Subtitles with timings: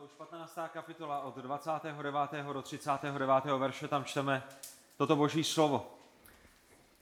[0.00, 0.58] Matouš 15.
[0.72, 2.52] kapitola od 29.
[2.52, 3.44] do 39.
[3.58, 4.42] verše, tam čteme
[4.96, 5.94] toto boží slovo.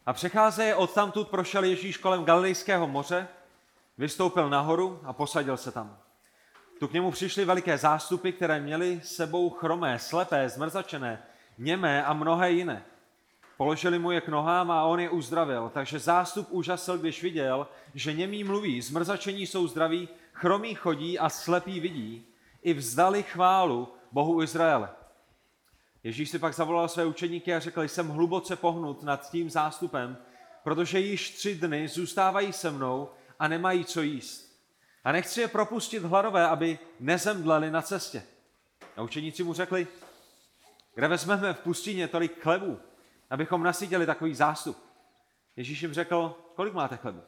[0.07, 3.29] A přecházeje od tamtud prošel Ježíš kolem Galilejského moře,
[3.99, 5.99] vystoupil nahoru a posadil se tam.
[6.79, 11.23] Tu k němu přišly veliké zástupy, které měly sebou chromé, slepé, zmrzačené,
[11.59, 12.85] němé a mnohé jiné.
[13.57, 18.13] Položili mu je k nohám a on je uzdravil, takže zástup úžasl, když viděl, že
[18.13, 22.29] němí mluví, zmrzačení jsou zdraví, chromí chodí a slepí vidí,
[22.69, 24.89] i vzdali chválu Bohu Izraele.
[26.03, 30.19] Ježíš si pak zavolal své učeníky a řekl, jsem hluboce pohnut nad tím zástupem,
[30.63, 34.59] protože již tři dny zůstávají se mnou a nemají co jíst.
[35.05, 38.23] A nechci je propustit hladové, aby nezemdleli na cestě.
[38.97, 39.87] A učeníci mu řekli,
[40.95, 42.81] kde vezmeme v pustině tolik chlebů,
[43.31, 44.77] abychom nasytili takový zástup.
[45.57, 47.23] Ježíš jim řekl, kolik máte chlebu?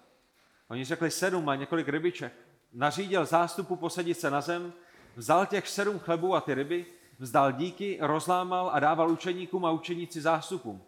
[0.68, 2.32] Oni řekli sedm a několik rybiček.
[2.72, 4.72] Nařídil zástupu posadit se na zem,
[5.15, 6.85] vzal těch sedm chlebů a ty ryby,
[7.19, 10.83] vzdal díky, rozlámal a dával učeníkům a učeníci zástupům.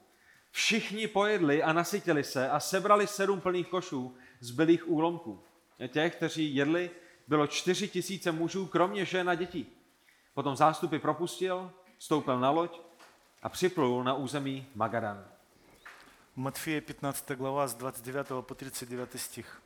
[0.51, 5.43] Všichni pojedli a nasytili se a sebrali sedm plných košů zbylých úlomků.
[5.87, 6.91] Těch, kteří jedli,
[7.27, 9.65] bylo čtyři tisíce mužů, kromě žen a dětí.
[10.33, 12.81] Potom zástupy propustil, stoupil na loď
[13.43, 15.25] a připlul na území Magadan.
[16.35, 19.61] Матфея 15 глава с 29 по 39 стих.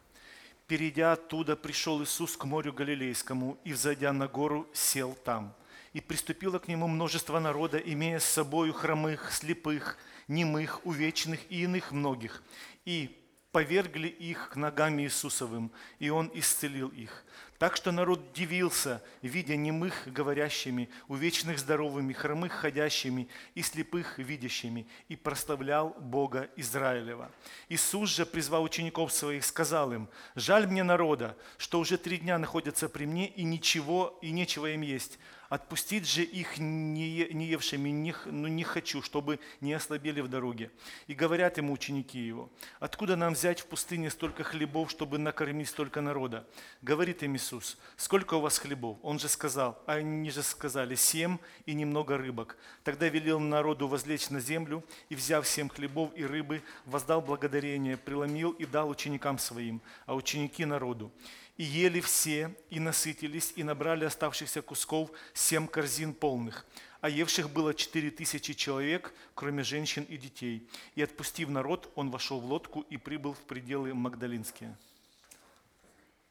[0.66, 5.54] Перейдя оттуда, пришел Иисус к морю Галилейскому и, взойдя на гору, сел там.
[5.92, 11.92] И приступило к нему множество народа, имея с собою хромых, слепых, немых, увечных и иных
[11.92, 12.42] многих.
[12.84, 13.16] И
[13.52, 17.24] повергли их к ногам Иисусовым, и Он исцелил их.
[17.58, 25.16] Так что народ дивился, видя немых говорящими, увечных здоровыми, хромых ходящими и слепых видящими, и
[25.16, 27.30] прославлял Бога Израилева.
[27.70, 32.90] Иисус же, призвал учеников своих, сказал им, «Жаль мне народа, что уже три дня находятся
[32.90, 35.18] при мне, и ничего, и нечего им есть.
[35.48, 40.70] Отпустить же их не, е- не ну, не хочу, чтобы не ослабели в дороге.
[41.06, 46.00] И говорят ему ученики его, откуда нам взять в пустыне столько хлебов, чтобы накормить столько
[46.00, 46.46] народа?
[46.82, 48.98] Говорит им Иисус, сколько у вас хлебов?
[49.02, 52.56] Он же сказал, а они же сказали, семь и немного рыбок.
[52.82, 58.50] Тогда велел народу возлечь на землю, и взяв семь хлебов и рыбы, воздал благодарение, преломил
[58.50, 61.12] и дал ученикам своим, а ученики народу.
[61.56, 66.66] И ели все, и насытились, и набрали оставшихся кусков семь корзин полных.
[67.00, 70.68] А евших было четыре тысячи человек, кроме женщин и детей.
[70.94, 74.76] И отпустив народ, он вошел в лодку и прибыл в пределы Магдалинские.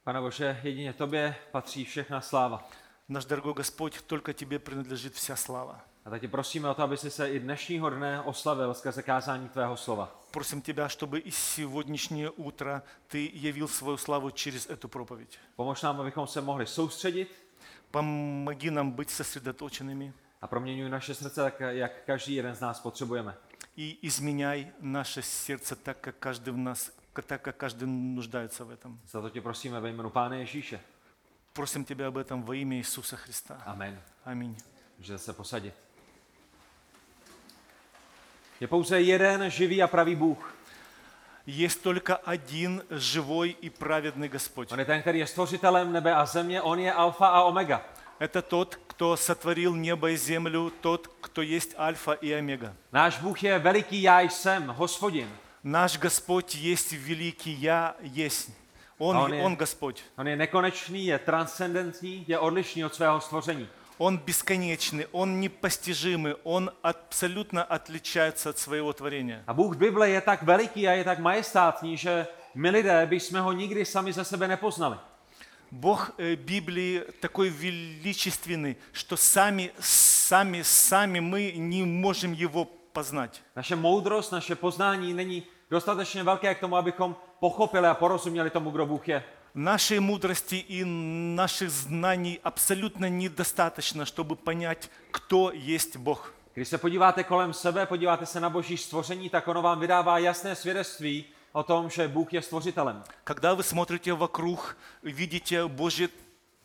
[0.03, 2.69] Pane Bože, jedině tobě patří všechna sláva.
[3.07, 5.85] Наш дорогой Господь, только Тебе принадлежит вся слава.
[6.04, 9.48] A tak tě prosíme o to, aby si se i dnešního dne oslavil skrze kázání
[9.48, 10.22] tvého slova.
[10.30, 15.38] Просим Тебя, чтобы и сегодняшнее утро Ты явил свою славу через эту проповедь.
[15.56, 17.28] Pomož nám, abychom se mohli soustředit
[17.91, 23.34] Помоги нам быть сосредоточенными a proměňuj naše srdce tak, jak každý jeden z nás potřebujeme.
[23.76, 26.92] и изменяй наше сердце так, как каждый в нас,
[27.26, 29.00] так, как каждый нуждается в этом.
[29.08, 30.80] Za to tě prosíme ve jménu Pána Ježíše.
[31.52, 33.62] Просим Тебя об этом во имя Иисуса Христа.
[33.66, 34.00] Amen.
[34.24, 34.56] Аминь.
[34.98, 35.74] Můžete se posadit.
[38.60, 40.54] Je pouze jeden živý a pravý Bůh.
[41.46, 44.72] Есть только один живой и праведный Господь.
[44.72, 47.82] On je ten, který je stvořitelem nebe a země, on je alfa a omega.
[48.20, 52.74] Это тот, кто сотворил небо и землю, тот, кто есть Альфа и Омега.
[52.92, 55.28] Náš Bůh je veliký já jsem, hospodin.
[55.64, 58.50] Наш Господь есть великий Я есть.
[58.98, 60.02] Он, А он и- он Господь.
[60.18, 63.68] On je nekonečný, je transcendentní, je odlišný od svého stvoření.
[63.98, 69.44] Он бесконечный, Он непостижимый, Он абсолютно отличается от своего творения.
[69.46, 73.52] A Bůh Bible je tak veliký a je tak majestátní, že my lidé bychom ho
[73.52, 74.96] nikdy sami ze sebe nepoznali.
[75.70, 83.42] Бог э, Библии такой величественный, что сами, сами, сами мы не можем Его познать.
[83.56, 88.86] Naše moudrost, naše poznání není dostatečně velké k tomu, abychom pochopili a porozuměli tomu, kdo
[88.86, 89.24] Bůh je.
[89.54, 96.32] Нашей мудрости и наших знаний абсолютно недостаточно, чтобы понять, кто есть Бог.
[96.54, 100.56] Když se podíváte kolem sebe, podíváte se na boží stvoření, tak ono vám vydává jasné
[100.56, 103.03] svědectví o tom, že Bůh je stvořitelem.
[103.24, 106.09] Когда вы смотрите вокруг, видите Божье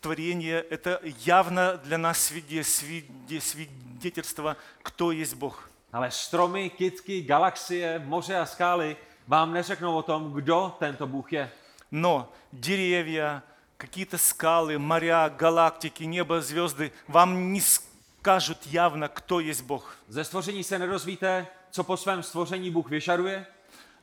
[0.00, 5.68] творение, это явно для нас свиде- свиде- свидетельство, кто есть Бог.
[5.92, 8.96] Ale stromy, kytky, galaxie, moře a skály
[9.28, 11.50] vám neřeknou o tom, kdo tento Bůh je.
[11.91, 13.43] Но деревья,
[13.77, 19.95] какие-то скалы, моря, галактики, небо, звезды вам не скажут явно, кто есть Бог.
[20.07, 23.45] Ze stvoření se nedozvíte, co po svém stvoření Bůh vyžaduje,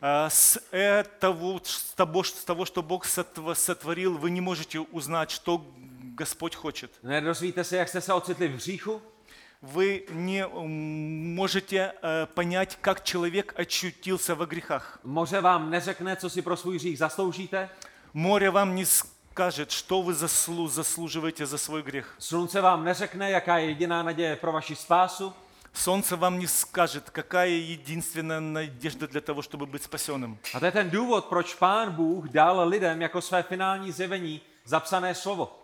[0.00, 5.31] А С этого, с того, с того, что Бог сотв- сотворил, вы не можете узнать,
[5.31, 5.64] что
[6.14, 6.90] Господь хочет.
[7.02, 9.02] Nedozvíte se, jak jste se ocitli v hříchu?
[9.62, 15.00] Вы не м, можете э, понять, как человек очутился во грехах.
[15.04, 17.69] Moře vám neřekne, co si pro svůj hřích zasloužíte.
[18.13, 22.15] Море вам не скажет, что вы заслу- заслуживаете за свой грех.
[22.19, 25.33] Slunce vám neřekne, jaká je jediná naděje pro vaši spásu.
[25.74, 30.38] Солнце вам не скажет, какая единственная надежда для того, чтобы быть спасенным.
[30.54, 35.15] A to je ten důvod, proč pán Bůh dal lidem jako své finální zjevení zapsané
[35.15, 35.56] slovo.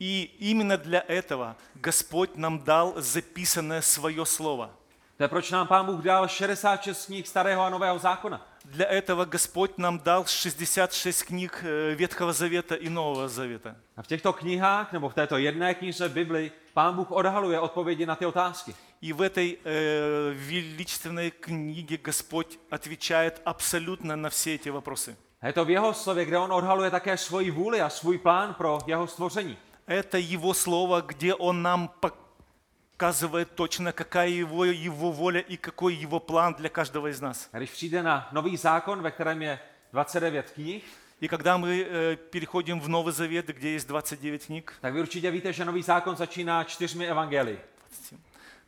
[0.00, 4.70] И именно для этого Господь нам дал записанное свое слово.
[5.18, 8.46] To je proč nám pán Bůh dal 66 knih starého a nového zákona.
[8.64, 13.76] Для этого Господь нам дал 66 книг э, Ветхого Завета и Нового Завета.
[13.96, 18.16] A v těchto knihách, nebo v této jedné knize Bibli, pán Bůh odhaluje odpovědi na
[18.16, 18.74] ty otázky.
[19.02, 25.16] И в этой э, величественной книге Господь отвечает абсолютно на все эти вопросы.
[25.42, 28.78] Je to v jeho slově, kde on odhaluje také svoji vůli a svůj plán pro
[28.86, 29.58] jeho stvoření.
[29.90, 36.20] Это Его Слово, где Он нам показывает точно, какая Его, его воля и какой Его
[36.20, 37.48] план для каждого из нас.
[37.52, 39.58] A když přijde na nový zákon, ve kterém je
[39.92, 40.82] 29 knih,
[41.20, 45.30] И когда мы э, переходим в Новый Завет, где есть 29 книг, tak vy určitě
[45.30, 47.58] víte, že nový zákon začíná čtyřmi evangelii.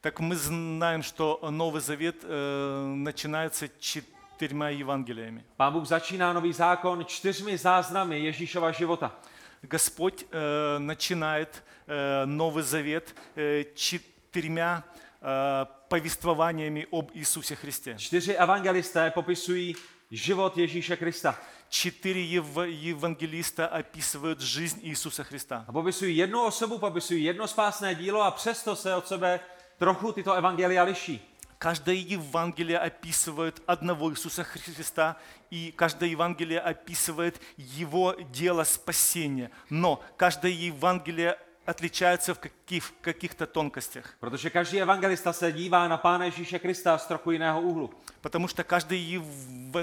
[0.00, 5.44] так мы знаем, что Новый Завет э, начинается четырьмя Евангелиями.
[5.56, 9.12] Pán Bůh začíná nový zákon čtyřmi záznamy Ježíšova života.
[9.61, 14.83] Господь э, начинает э, Новый Завет э, четырьмя
[15.21, 17.95] э, повествованиями об Иисусе Христе.
[17.97, 19.75] Čtyři evangelisté popisují
[20.11, 21.35] život Ježíše Krista.
[21.69, 25.65] Четыре ев- евангелиста описывают жизнь Иисуса Христа.
[25.67, 29.39] A popisují jednu osobu, popisují jedno spásné dílo a přesto se od sebe
[29.77, 31.30] trochu tyto evangelia liší.
[31.62, 35.16] Каждое Евангелие описывает одного Иисуса Христа,
[35.48, 39.48] и каждое Евангелие описывает Его дело спасения.
[39.70, 44.16] Но каждое Евангелие отличается в, каких, в каких-то тонкостях.
[44.18, 47.90] Protože každý evangelista se dívá na Pána Ježíše Krista z trochu jiného úhlu.
[48.20, 49.22] Потому что каждый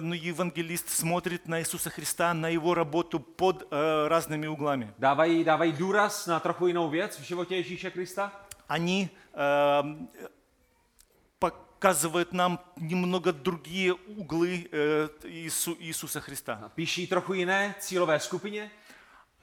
[0.02, 4.94] ну, евангелист смотрит на Иисуса Христа, на Его работу под э, разными углами.
[4.98, 8.32] Dávají, dávají důraz na trochu jinou věc v životě Ježíše Krista.
[8.68, 10.30] Они э,
[11.79, 16.61] показывают нам немного другие углы э, Иису- Иисуса Христа.
[16.65, 18.71] A píší trochu jiné cílové skupině.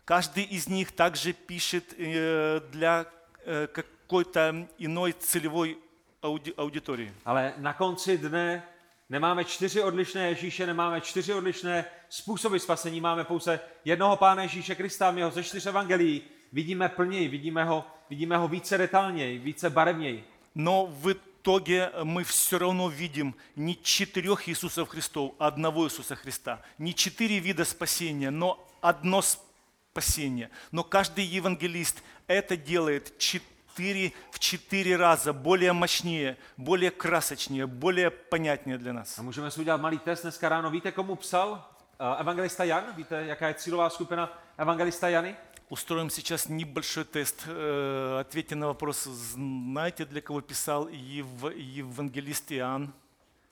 [0.05, 3.05] Каждый из них также пишет э, для
[3.45, 5.77] э, какой-то иной целевой
[6.21, 7.13] ауди- аудитории.
[7.25, 8.63] Ale na konci dne
[9.09, 15.11] nemáme čtyři odlišné Ježíše, nemáme čtyři odlišné způsoby spasení, máme pouze jednoho Pána Ježíše Krista,
[15.11, 16.21] my ho ze čtyř evangelií
[16.53, 20.23] vidíme plněji, vidíme ho, vidíme ho více detailněji, více barevněji.
[20.55, 21.15] Но в
[21.46, 26.60] итоге мы все равно видим не четырех Иисусов Христов, а одного Иисуса Христа.
[26.76, 30.50] Не четыре вида спасения, но одно спасение.
[30.72, 38.76] Но каждый евангелист это делает четыре, в четыре раза более мощнее, более красочнее, более понятнее
[38.76, 39.16] для нас.
[39.16, 40.68] A můžeme si udělat malý test dneska.
[40.68, 41.64] Víte, komu psal
[42.00, 42.84] eh, evangelista Jan?
[42.96, 45.36] Víte, jaká je cílová skupina evangelista Jany?
[45.69, 47.43] Устроим сейчас небольшой тест.
[47.47, 52.93] Э, Ответьте на вопрос, знаете, для кого писал Ев- евангелист Иоанн?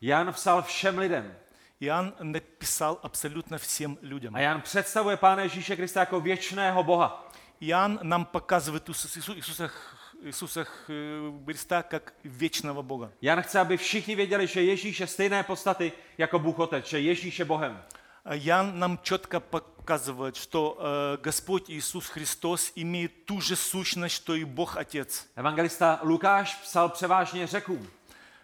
[0.02, 1.32] Jan psal všem lidem.
[1.80, 4.36] Иоанн написал абсолютно всем людям.
[4.36, 7.30] A Jan představuje Pána Ježíše Krista jako věčného Boha.
[7.62, 9.72] Иоанн нам показывает Иисуса, Иису- Иисуса,
[10.24, 13.12] Иисуса э, Христа как вечного Бога.
[13.22, 17.40] Jan chce, aby všichni věděli, že Ježíš je stejné podstaty jako Bůh Otec, že Ježíš
[17.40, 17.82] je Bohem.
[18.26, 19.40] А Иоанн нам четко
[19.89, 25.27] показывает, что э, Господь Иисус Христос имеет ту же сущность, что и Бог Отец.
[25.37, 27.87] Evangelista Lukáš psal převážně řekům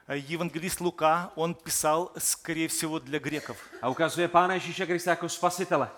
[0.08, 3.56] Э, Евангелист Лука, он писал, скорее всего, для греков.
[3.82, 5.88] a ukazuje Pána Ježíše Krista jako spasitele,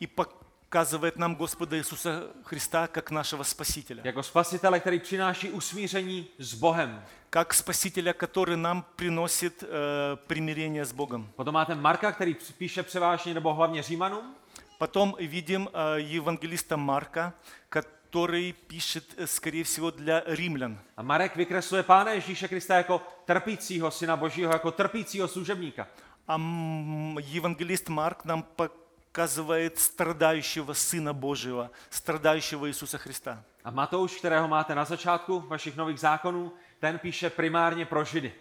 [0.00, 4.02] И показывает нам Господа Иисуса Христа как нашего Спасителя.
[4.04, 7.04] jako spasitele, který přináší usmíření s Bohem.
[7.30, 11.28] Как Спасителя, который нам приносит э, примирение с Богом.
[11.36, 14.34] Potom máte Marka, který píše převážně nebo hlavně Římanům,
[14.79, 17.33] Потом видим э, евангелиста Марка,
[17.69, 20.77] который пишет, э, скорее всего, для римлян.
[20.97, 25.87] A Marek vykresluje Pána Ježíše Krista jako trpícího syna Božího, jako trpícího služebníka.
[26.27, 33.43] А м, евангелист Марк нам показывает страдающего Сына Божьего, страдающего Иисуса Христа.
[33.63, 38.33] A Matouš, kterého máte na začátku vašich nových zákonů, ten píše primárně pro Židy.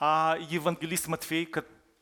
[0.00, 1.46] А евангелист Матфей,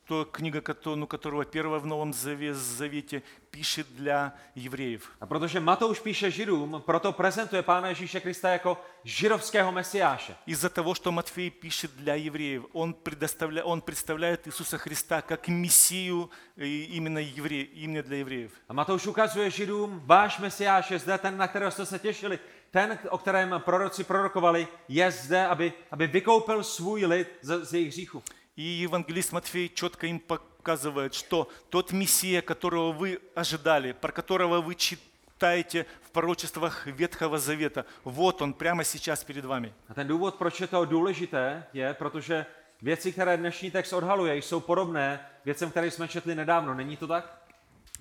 [0.05, 5.11] то книга, ну, которого первая в Новом Заве- Завете пишет для евреев.
[5.21, 10.35] A protože Matouš píše Židům, proto prezentuje Pána Ježíše Krista jako židovského mesiáše.
[10.47, 16.29] Из-за того, что Матфей пишет для евреев, он, предоставля, он представляет Иисуса Христа как Мессию
[16.57, 18.51] э, именно, евре, именно для евреев.
[18.69, 22.39] A Matouš ukazuje Židům, váš mesiáš je zde, ten, na kterého jste se těšili,
[22.71, 27.89] ten, o kterém proroci prorokovali, je zde, aby, aby vykoupil svůj lid z, z jejich
[27.93, 28.23] hříchu.
[28.55, 34.75] И евангелист Матфей четко им показывает, что тот Мессия, которого вы ожидали, про которого вы
[34.75, 39.73] читаете в пророчествах Ветхого Завета, вот он прямо сейчас перед вами.
[39.89, 42.45] A ten důvod, proč je to důležité, je, protože
[42.81, 46.73] věci, které dnešní text odhaluje, jsou podobné věcem, které jsme četli nedávno.
[46.73, 47.41] Není to tak?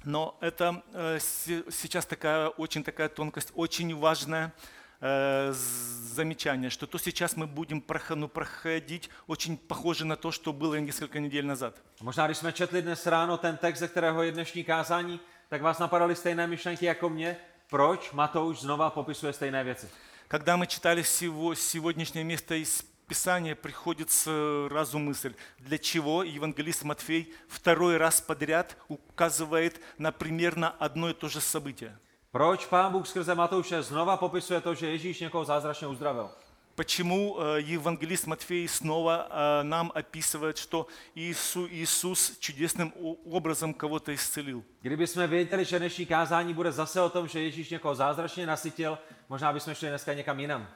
[0.07, 4.53] Но это э, се- сейчас такая очень такая тонкость, очень важная
[5.01, 11.21] замечание, что то сейчас мы будем ну, проходить очень похоже на то, что было несколько
[11.21, 11.75] недель назад.
[12.01, 15.79] Možná, když jsme četli dnes ráno ten text, ze kterého je dnešní kázání, tak vás
[15.79, 17.37] napadaly stejné myšlenky jako mě.
[17.71, 19.89] Proč Matouš znova popisuje stejné věci?
[20.29, 27.33] Когда мы читали сего- сегодняшнее место из Писания, приходит сразу мысль, для чего евангелист Матфей
[27.47, 31.99] второй раз подряд указывает на примерно одно и то же событие.
[32.34, 36.30] Proč pán Bůh skrze Matouše znova popisuje to, že Ježíš někoho zázračně uzdravil?
[36.76, 44.14] Почему э, евангелист Матфей снова э, нам описывает, что Иису- Иисус чудесным о- образом кого-то
[44.14, 44.64] исцелил?
[44.82, 48.98] Kdyby jsme věděli, že dnešní kázání bude zase o tom, že Ježíš někoho zázračně nasytil,
[49.30, 50.68] možná bychom šli dneska někam jinam.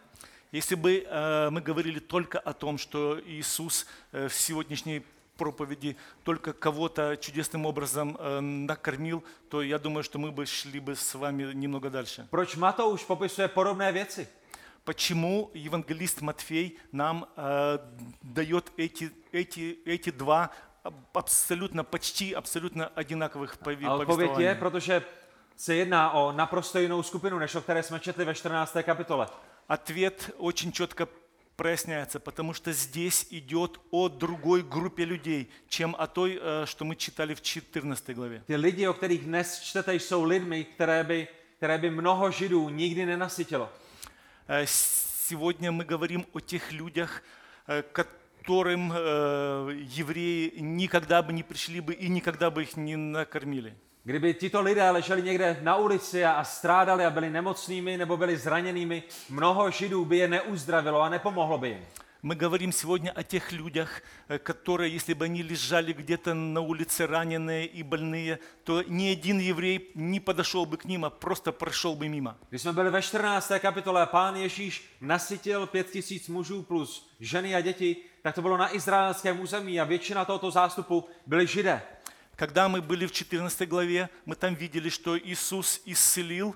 [0.52, 5.02] Если бы э, мы говорили только о том, что Иисус э, в сегодняшней
[5.43, 10.95] проповеди только кого-то чудесным образом э, накормил, то я думаю, что мы бы шли бы
[10.97, 12.27] с вами немного дальше.
[12.31, 14.27] Proč Matouš popisuje podobné věci?
[14.85, 17.79] Почему евангелист Матфей нам э,
[18.23, 20.51] дает эти, эти, эти два
[20.85, 24.55] аб- абсолютно, почти абсолютно одинаковых пове- A odpověď je, повествования?
[24.55, 25.03] protože
[25.57, 28.77] se jedná o naprosto jinou skupinu, než o které jsme četli ve 14.
[28.83, 29.27] kapitole.
[29.69, 31.07] Ответ очень четко
[31.59, 36.95] проясняется, потому что здесь идет о другой группе людей, чем о той, э, что мы
[36.95, 38.43] читали в 14 главе.
[38.47, 43.07] Ty lidi, o kterých dnes čtete, jsou lidmi, které by, které by mnoho židů nikdy
[43.07, 43.69] nenasytilo.
[44.49, 47.23] Э, Сегодня мы говорим о тех людях,
[47.67, 48.93] э, которым
[49.99, 53.75] евреи никогда бы не пришли бы и никогда бы их не накормили.
[54.08, 58.38] Kdyby tito lidé leželi někde na ulici a, a strádali a byli nemocnými nebo byli
[58.38, 61.86] zraněnými, mnoho židů by je neuzdravilo a nepomohlo by jim.
[62.24, 67.06] Мы говорим сегодня о тех людях, э, которые, если бы они лежали где-то на улице
[67.06, 71.96] раненые и больные, то ни один еврей не подошел бы к ним, а просто прошел
[71.96, 72.38] бы мимо.
[72.50, 73.60] Když jsme byli ve 14.
[73.60, 78.76] kapitole, pán Ježíš nasytil pět tisíc mužů plus ženy a děti, tak to bylo na
[78.76, 81.82] izraelském území a většina tohoto zástupu byli židé.
[82.39, 86.55] Когда мы были в 14 главе, мы там видели, что Иисус исцелил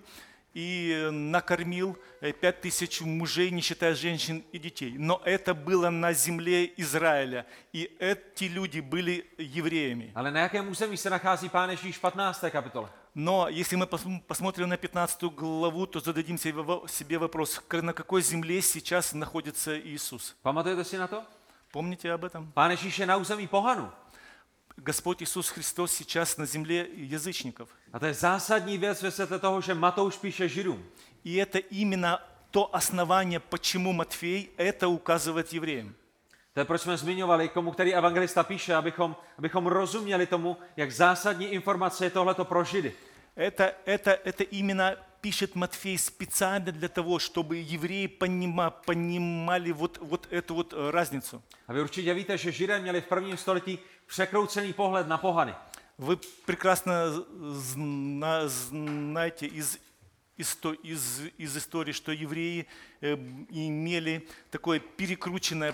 [0.54, 4.94] и накормил э, пять тысяч мужей, не считая женщин и детей.
[4.96, 10.12] Но это было на земле Израиля, и эти люди были евреями.
[10.14, 12.50] Ale na jakém území se nachází pán Ježíš v 15.
[12.50, 12.88] kapitole?
[13.14, 17.92] Но если мы пос- посмотрим на 15 главу, то зададим себе во- себе вопрос, на
[17.92, 20.36] какой земле сейчас находится Иисус.
[20.44, 21.24] Si na to?
[21.72, 22.52] Помните об этом?
[22.54, 23.90] Pán Ježíš je na území pohanu.
[24.76, 27.69] Господь Иисус Христос сейчас на земле язычников.
[27.93, 30.85] A to je zásadní věc ve světle toho, že Matouš píše židům.
[31.25, 32.19] И это именно
[32.50, 35.95] то основание, почему Матфей это указывает евреям.
[36.55, 41.47] To je proč jsme zmiňovali, komu který evangelista píše, abychom, abychom rozuměli tomu, jak zásadní
[41.47, 42.93] informace je tohleto pro židy.
[43.37, 50.29] Это, это, это именно пишет Матфей специально для того, чтобы евреи понима, понимали вот, вот
[50.31, 51.43] эту вот э, разницу.
[51.69, 53.79] A vy určitě víte, že židé měli v prvním století
[54.12, 55.55] překroucený pohled na pohany.
[56.00, 56.93] Вы прекрасно
[57.51, 59.79] зна- знаете из,
[60.38, 62.65] исто- из, из истории, что евреи
[63.01, 63.15] э,
[63.50, 65.74] имели такое перекрученное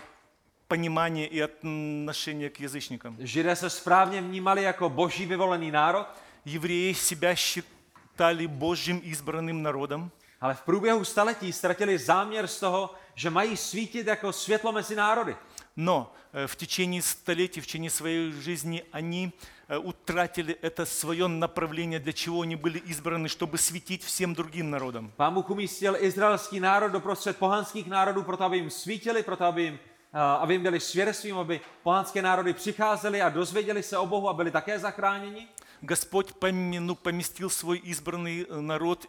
[0.67, 3.17] понимание и отношение к язычникам.
[3.19, 6.07] Židé se správně vnímali jako boží vyvolený národ,
[6.45, 13.29] Евреи себя считали Божьим избранным народом, ale v průběhu staletí ztratili záměr z toho, že
[13.29, 15.35] mají svítit jako světlo mezi národy.
[15.78, 19.32] Но э, в течение столетий, в течение своей жизни они
[19.68, 25.12] э, утратили это свое направление, для чего они были избраны, чтобы светить всем другим народам.
[25.16, 29.78] Pán Bůh umístil izraelský národ doprostřed pohanských národů, proto aby jim svítili, proto aby jim,
[30.14, 34.32] eh, aby jim byli svědectvím, aby pohanské národy přicházely a dozvěděli se o Bohu a
[34.32, 35.48] byli také zachráněni.
[35.82, 39.08] Господь помя- ну, поместил свой избранный э, народ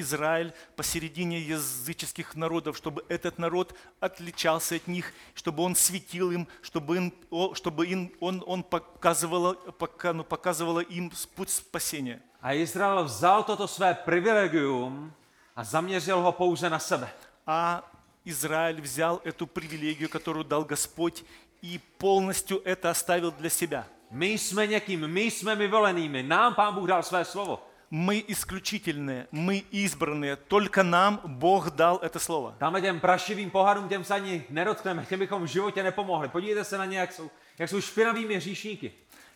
[0.00, 6.96] Израиль посередине языческих народов, чтобы этот народ отличался от них, чтобы он светил им, чтобы,
[6.96, 7.14] им,
[7.54, 12.22] чтобы им, он, он показывал, пока, ну, показывала им путь спасения.
[12.42, 15.12] A Izrael vzal toto své privilegium
[15.56, 17.08] a zaměřil ho pouze na sebe.
[17.46, 17.84] А
[18.24, 21.24] Израиль взял эту привилегию, которую дал Господь,
[21.62, 23.86] и полностью это оставил для себя.
[24.10, 27.69] My jsme někým, my jsme vyvolenými, nám Pán Bůh dal své slovo.
[27.91, 32.55] Мы исключительные, мы избранные, только нам Бог дал это слово.
[32.59, 36.27] Tamhle těm prašivým pohádům, těm se ani nedotkneme, těm bychom v životě nepomohli.
[36.29, 37.29] Podívejte se na ně, jak jsou,
[37.59, 38.91] jak jsou špinavými hříšníky.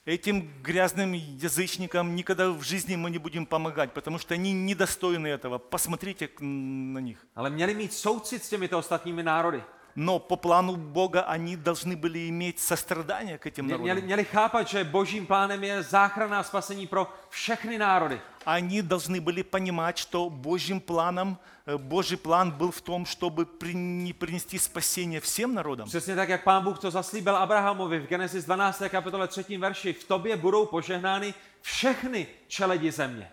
[0.07, 5.59] Этим грязным язычникам никогда в жизни мы не будем помогать, потому что они недостойны этого.
[5.59, 7.17] Посмотрите к- на них.
[7.35, 9.63] Ale měli mít soucit s těmito ostatními národy.
[9.95, 14.05] Но по плану Бога они должны были иметь сострадание к этим Mě- Měli, народам.
[14.05, 18.19] měli chápat, že božím plánem je záchrana a spasení pro všechny národy.
[18.45, 24.13] Они должны были понимать, что Божьим планом, э, Божий план был в том, чтобы прини-
[24.13, 25.87] принести спасение всем народам.
[25.87, 28.89] Přesně tak, jak pán Bůh to zaslíbil Abrahamovi v Genesis 12.
[28.89, 29.57] kapitole 3.
[29.57, 29.93] verši.
[29.93, 33.31] V tobě budou požehnány všechny čeledi země.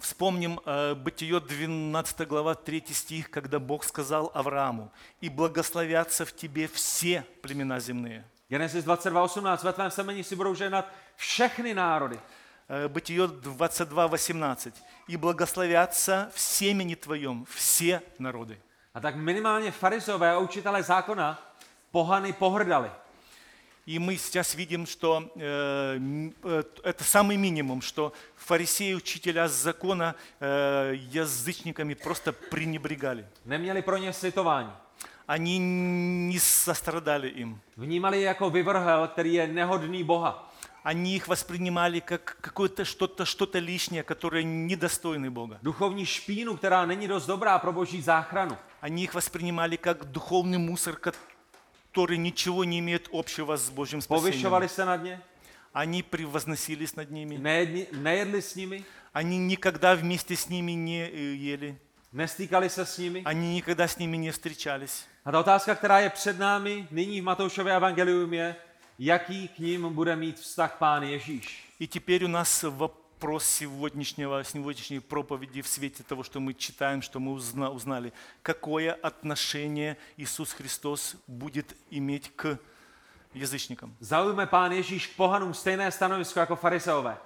[0.00, 4.90] Вспомним э, Бытие 12 глава 3 стих, когда Бог сказал Аврааму,
[5.20, 8.24] «И благословятся в тебе все племена земные».
[8.48, 9.64] Genesis 22.18.
[9.64, 12.18] Ve tvém semeni si budou žehnat všechny národy.
[12.68, 14.72] Э, Бытие 22.18.
[15.06, 18.58] «И благословятся в семени твоем все народы».
[18.94, 21.38] A tak minimálně farizové a učitelé zákona
[21.90, 22.90] pohany pohrdali.
[23.86, 25.98] И мы сейчас видим, что э,
[26.42, 33.26] э, это самый минимум, что фарисеи, учителя закона э, язычниками просто пренебрегали.
[33.44, 34.70] Neměli pro ně slitování.
[35.26, 37.60] Они не сострадали им.
[37.76, 40.50] Vnímali je jako vyvrhel, který je nehodný Boha.
[40.84, 45.58] Они их воспринимали как какое-то что-то что лишнее, которое недостойны Бога.
[45.62, 48.56] Duchovní špínu, která není dost dobrá pro boží záchranu.
[48.82, 50.96] Они их воспринимали как духовный мусор,
[51.92, 55.20] который ничего не имеет общего с Божьим спасением.
[55.72, 57.36] Они превозносились над ними.
[57.36, 61.78] nejedli, nejedli s nimi, Они никогда вместе с ними не э, ели.
[62.12, 63.22] nestýkali se s nimi.
[63.24, 65.04] Они никогда с ними не встречались.
[65.24, 68.56] A ta otázka, která je před námi nyní v Matoušově evangelium je,
[68.98, 71.64] jaký k ním bude mít vztah Pán Ježíš.
[71.80, 72.64] И теперь у нас
[73.20, 78.14] вопрос сегодняшнего, сегодняшней проповеди в свете того, что мы читаем, что мы узна- узнали.
[78.42, 82.58] Какое отношение Иисус Христос будет иметь к
[83.34, 83.94] язычникам?
[84.00, 87.18] Zaujme Pán Ježíš k pohanům stejné stanovisko jako farizeové.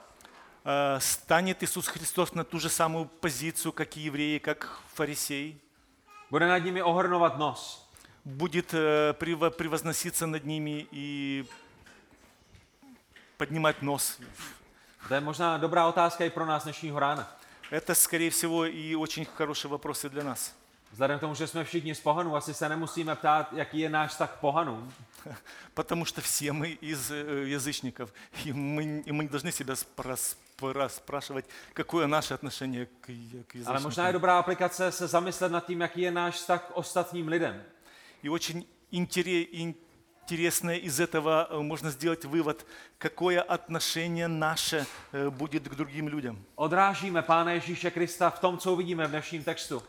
[0.65, 5.57] Э, Станет Иисус Христос на ту же самую позицию, как и евреи, как фарисеи?
[6.31, 7.87] Bude nad nimi ohrnovat nos.
[8.25, 8.73] Будет
[9.21, 11.45] прево- превозноситься над ними и
[13.39, 14.19] поднимать нос?
[15.08, 17.38] To je možná dobrá otázka i pro nás dnešního rána.
[17.72, 20.54] Это, скорее всего, и очень хороший вопрос и для нас.
[20.92, 24.12] Vzhledem k tomu, že jsme všichni z pohanů, asi se nemusíme ptát, jaký je náš
[24.12, 24.94] vztah k pohanům,
[25.74, 28.10] Потому что все мы из э, язычников,
[28.46, 33.44] и мы, и мы не должны себя спра- спра- спрашивать, какое наше отношение к, я-
[33.44, 34.14] к ale možná je язычникам.
[34.14, 37.64] dobrá aplikace se zamyslet nad tím, jaký je náš vztah k ostatním lidem.
[38.24, 39.46] И очень интере-
[40.24, 42.66] интересно из этого э, можно сделать вывод,
[42.98, 46.38] какое отношение наше э, будет к другим людям.
[46.56, 49.84] Odrážíme Pána Ježíše Krista v tom, co uvidíme v dnešním textu.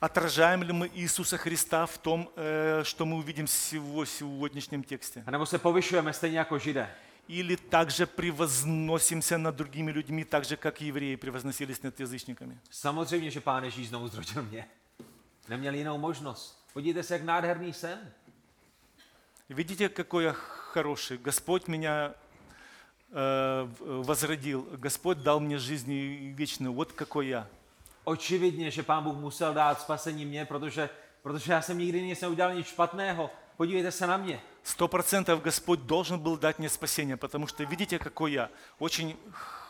[0.00, 5.22] Отражаем ли мы Иисуса Христа в том, э, что мы увидим в сего- сегодняшнем тексте?
[5.26, 6.90] A nebo se povyšujeme stejně jako židé.
[7.28, 12.58] Или также превозносимся над другими людьми, так же, как и евреи превозносились над язычниками?
[12.70, 14.64] Samozřejmě, že Pán Ježíš znovu zrodil mě.
[15.48, 16.66] Neměl jinou možnost.
[16.72, 17.98] Podívejte se, jak nádherný sen.
[19.51, 21.17] Видите, какой я хороший.
[21.17, 22.15] Господь меня
[23.11, 24.65] э, возродил.
[24.77, 26.73] Господь дал мне жизнь вечную.
[26.73, 27.47] Вот какой я.
[28.05, 30.89] Očividně, že Pán Bůh musel dát spasení mě, protože,
[31.21, 33.29] protože já jsem nikdy nic neudělal nic špatného.
[33.57, 34.41] Podívejte se na mě.
[34.63, 38.49] Сто процентов Господь должен был дать мне спасение, потому что видите, какой я.
[38.79, 39.17] Очень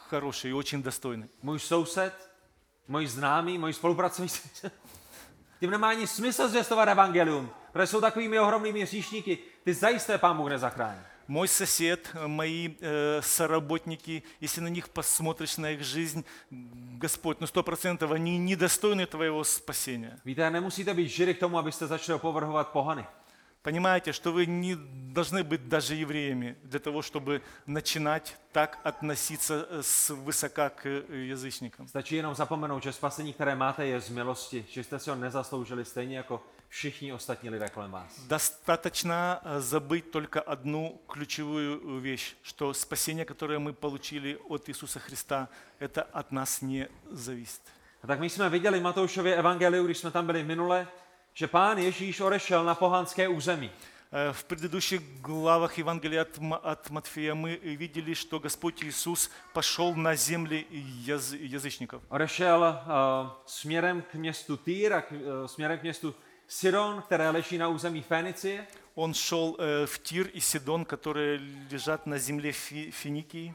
[0.09, 1.29] хороший и очень достойный.
[1.41, 2.13] Můj soused,
[2.87, 4.49] můj známý, můj spolupracující.
[5.60, 9.38] Tím nemá ani smysl zvěstovat evangelium, protože jsou takovými ohromnými hříšníky.
[9.64, 11.00] Ty zajisté Pán Bůh nezachrání.
[11.28, 16.24] Мой сосед, э, мои э, соработники, если на них посмотришь, на их жизнь,
[17.00, 20.20] Господь, ну сто процентов они недостойны твоего спасения.
[20.24, 23.04] Víte, nemusíte být židy k tomu, abyste začali opovrhovat pohany.
[23.63, 29.81] Понимаете, что вы не должны быть даже евреями для того, чтобы начинать так относиться э,
[29.83, 31.87] свысока к э, язычникам.
[31.87, 35.85] Stačí jenom zapomenout, že spasení, které máte, je z milosti, že jste si ho nezasloužili
[35.85, 38.19] stejně jako všichni ostatní lidé kolem vás.
[38.27, 45.49] Достаточно э, забыть только одну ключевую вещь, что спасение, которое мы получили от Иисуса Христа,
[45.79, 47.61] это от нас не зависит.
[48.03, 50.87] A tak my jsme viděli Matoušově evangeliu, když jsme tam byli minule,
[51.34, 53.70] že pán Ježíš odešel na pohanské území.
[54.12, 59.94] Э, В предыдущих главах Евангелия от, Ма- от Матфея мы видели, что Господь Иисус пошел
[59.94, 60.66] на земли
[61.06, 62.02] яз- язычников.
[62.08, 66.14] Odešel uh, směrem k městu Týr a k, uh, směrem k městu
[66.48, 68.66] Sidon, které leží na území Fénicie.
[68.94, 71.40] Он шел э, в Тир и Сидон, которые
[71.70, 73.54] лежат на земле Фи- Финикии.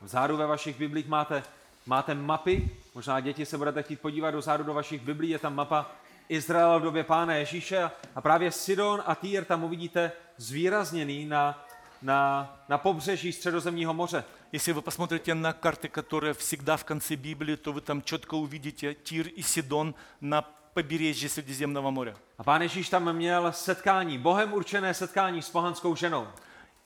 [0.00, 1.42] Vzadu ve vašich biblích máte,
[1.86, 5.90] máte mapy, možná děti se budete chtít podívat dozadu do vašich biblí, je tam mapa
[6.28, 11.66] Izraela v době pána Ježíše a- a právě Sidon a Týr tam uvidíte zvýrazněný na,
[12.02, 14.24] na, na pobřeží středozemního moře.
[14.52, 18.94] Если вы посмотрите на карты, которые всегда в конце Библии, то вы там четко увидите
[18.94, 20.42] Тир и Сидон на
[20.74, 22.14] побережье Средиземного моря.
[22.38, 26.28] A pán Ježíš tam měl setkání, Bohem určené setkání s pohanskou ženou.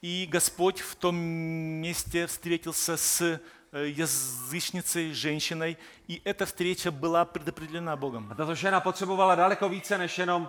[0.03, 3.39] И Господь в том месте встретился с э,
[3.73, 5.77] язычницей, женщиной,
[6.09, 8.29] и эта встреча была предопределена Богом.
[8.31, 10.49] A tato žena potřebovala daleko více, než jenom,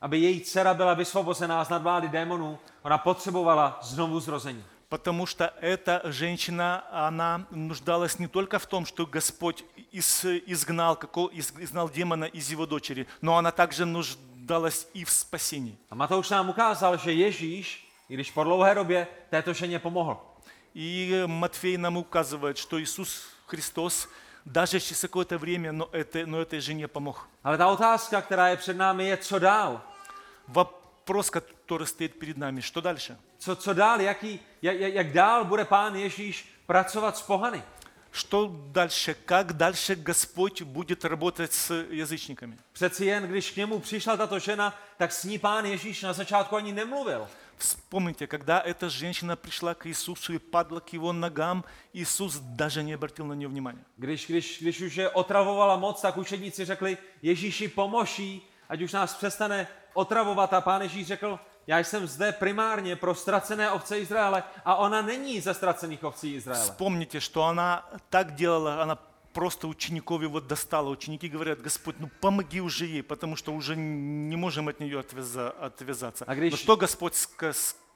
[0.00, 2.58] aby její dcera byla vysvobozená z nadvlády démonů.
[2.82, 4.64] Ona potřebovala znovu zrození.
[4.88, 11.28] Потому что эта женщина, она нуждалась не только в том, что Господь из- изгнал, како-
[11.32, 15.76] из- изгнал демона из его дочери, но она также нуждалась и в спасении.
[15.90, 20.16] A Matouš nám ukázal, že Ježíš, i když po dlouhé době, této ženě pomohl.
[20.74, 24.08] И Матфей нам указывает, что Иисус Христос
[24.44, 27.26] даже через какое-то время, но, это, но этой жене помог.
[27.42, 29.82] Ale ta otázka, která je před námi, je, co dál?
[30.48, 33.18] Вопрос, который стоит перед нами, что дальше?
[33.38, 34.00] Co, co dál?
[34.00, 37.62] Jaký, jak, jak, jak dál bude pán Ježíš pracovat s pohany?
[38.10, 39.14] Что дальше?
[39.14, 42.58] Как дальше Господь будет работать с язычниками?
[42.72, 46.56] Přeci jen, když k němu přišla tato žena, tak s ní pán Ježíš na začátku
[46.56, 47.28] ani nemluvil.
[47.57, 51.63] Вспомните, когда эта женщина пришла к Иисусу и падла к его ногам,
[51.93, 53.83] Иисус даже не обратил на нее внимания.
[53.97, 59.13] Když, když, když už je otravovala moc, tak učedníci řekli, Ježíši pomoží, ať už nás
[59.15, 60.53] přestane otravovat.
[60.53, 65.41] A pán Ježíš řekl, já jsem zde primárně pro ztracené ovce Izraele a ona není
[65.41, 66.63] ze ztracených ovcí Izraele.
[66.63, 68.95] Вспомните, что она так делала, она
[69.33, 70.89] просто учеников его достала.
[70.89, 75.51] Ученики говорят, Господь, ну помоги уже ей, потому что уже не можем от нее отвяза-
[75.51, 76.25] отвязаться.
[76.25, 77.51] А говоришь- Но что Господь ска-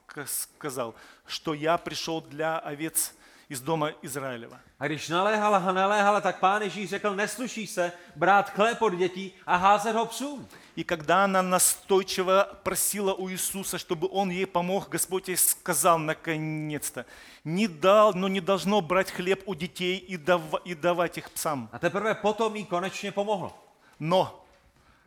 [0.08, 0.95] ска- сказал?
[1.26, 3.13] Что я пришел для овец
[3.48, 4.61] из дома Израилева.
[4.81, 9.33] A když naléhala a naléhala, tak pán Ježíš řekl, nesluší se brát chléb od dětí
[9.46, 10.48] a házet ho psům.
[10.76, 17.05] И когда она настойчиво просила у Иисуса, чтобы Он ей помог, Господь ей сказал наконец-то,
[17.44, 21.68] не дал, но не должно брать хлеб у детей и, дав- и давать их псам.
[21.72, 23.52] A teprve potom jí konečně pomohl.
[24.00, 24.44] Но,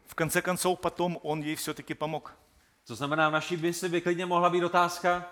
[0.05, 2.31] в конце концов, потом Он ей все-таки помог.
[2.87, 5.25] To znamená, v naší mysli by klidně mohla být otázka,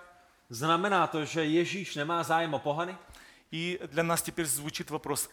[0.50, 2.96] znamená to, že Ježíš nemá zájem o pohany?
[3.52, 5.30] И для нас теперь звучит вопрос,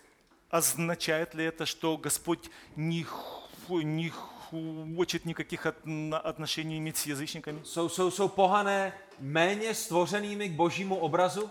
[0.52, 7.06] означает ли это, что Господь не, ху- не хочет никаких от- на- отношений иметь с
[7.06, 7.62] язычниками?
[7.64, 11.50] Jsou, jsou, jsou pohané méně stvořenými k božímu obrazu?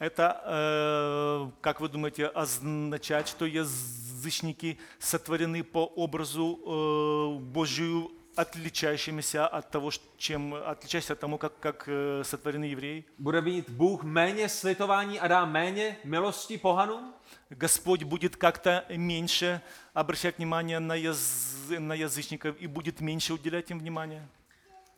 [0.00, 9.70] Это, э, как вы думаете, означает, что язычники сотворены по образу э, Божию, отличающимися от
[9.70, 13.04] того, ш- чем отличаясь от тому, как, как э, сотворены евреи?
[13.18, 17.14] Bude mít Bůh méně slitování a dá méně milosti pohanům?
[17.50, 19.60] Господь будет как-то меньше
[19.94, 24.28] обращать внимание на, яз- на язычников и будет меньше уделять им внимания?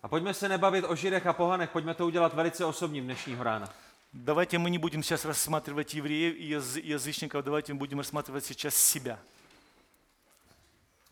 [0.02, 3.68] A pojďme se nebavit o židech a pohanech, pojďme to udělat velice osobním dnešního rána.
[4.12, 8.74] Давайте мы не будем сейчас рассматривать евреев и яз- язычников, давайте мы будем рассматривать сейчас
[8.74, 9.18] себя.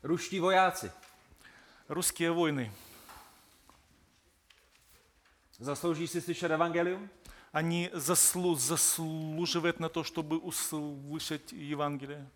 [0.02, 0.90] Ruští vojáci
[1.90, 2.70] Русские войны,
[5.58, 7.08] zaslouží si slyšet evangelium?
[7.52, 12.28] они заслу- заслуживают на то, чтобы услышать Евангелие.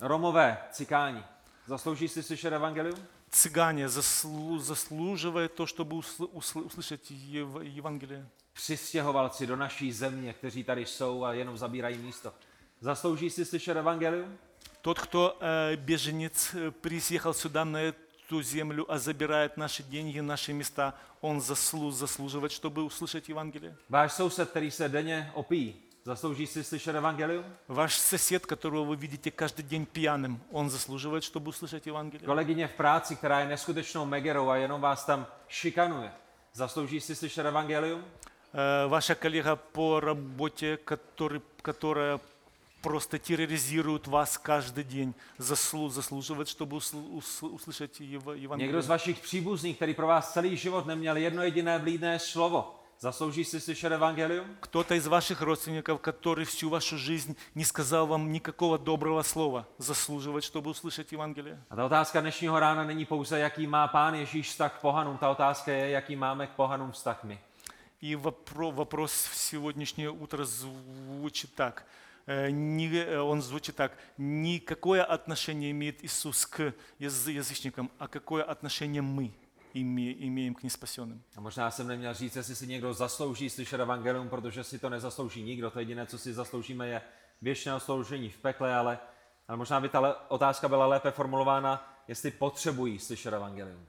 [0.00, 1.22] Romové, cikáni,
[1.66, 2.98] zaslouží si slyšet evangelium?
[3.30, 8.26] Цыгане заслу- заслуживают то, чтобы усл- усл- услышать Ев- Евангелие.
[8.52, 12.32] Přistěhovalci do naší země, kteří tady jsou a jenom zabírají místo.
[12.80, 14.38] Zaslouží si slyšet evangelium?
[14.82, 18.03] Тот, кто э, беженец, э, приехал сюда на эту
[18.42, 23.74] землю, а забирает наши деньги, наши места, он заслу- заслуживает, чтобы услышать Евангелие.
[23.88, 27.44] Váš soused, který se denně opíjí, zaslouží si slyšet evangelium?
[27.68, 32.26] Ваш сосед, которого вы видите каждый день пьяным, он заслуживает, чтобы услышать Евангелие.
[32.26, 36.10] Kolegyně v práci, která je neskutečnou megerou a jenom vás tam šikanuje,
[36.54, 38.04] zaslouží si slyšet evangelium?
[38.54, 42.18] Э, Ваша коллега по работе, который, которая
[42.84, 48.82] просто терроризирует вас каждый день, заслу- заслуживает, чтобы усл- ус- услышать Ев- Někdo Евангелие.
[48.82, 53.60] z vašich příbuzných, který pro vás celý život neměl jedno jediné vlídné slovo, Zaslouží si
[53.60, 54.46] slyšet evangelium?
[54.60, 60.44] Кто-то из ваших родственников, который всю вашу жизнь не сказал вам никакого доброго слова, заслуживает,
[60.44, 61.58] чтобы услышать Евангелие?
[61.70, 65.16] A ta otázka dnešního rána není pouze, jaký má pán Ježíš vztah k pohanům.
[65.18, 67.38] Ta otázka je, jaký máme k pohanům vztah my.
[68.02, 71.86] И вопро- вопрос в сегодняшнее утро звучит так.
[72.26, 73.92] Э, не- э, он звучит так.
[74.18, 79.30] Не какое отношение имеет Иисус к яз- язычникам, а какое отношение мы
[79.74, 81.18] име- имеем к неспасенным.
[81.36, 85.42] A možná jsem neměl říct, jestli si někdo zaslouží slyšet evangelium, protože si to nezaslouží
[85.42, 85.70] nikdo.
[85.70, 87.02] To jediné, co si zasloužíme, je
[87.42, 88.98] věčné sloužení v pekle, ale,
[89.48, 93.86] ale možná by ta le- otázka byla lépe formulována, jestli potřebují slyšet evangelium.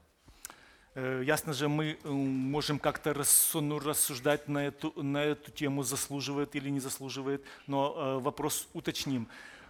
[0.97, 3.13] Э, Ясно же, мы э, можем как-то
[3.53, 9.27] ну, рассуждать на эту, на эту тему, заслуживает или не заслуживает, но э, вопрос уточним.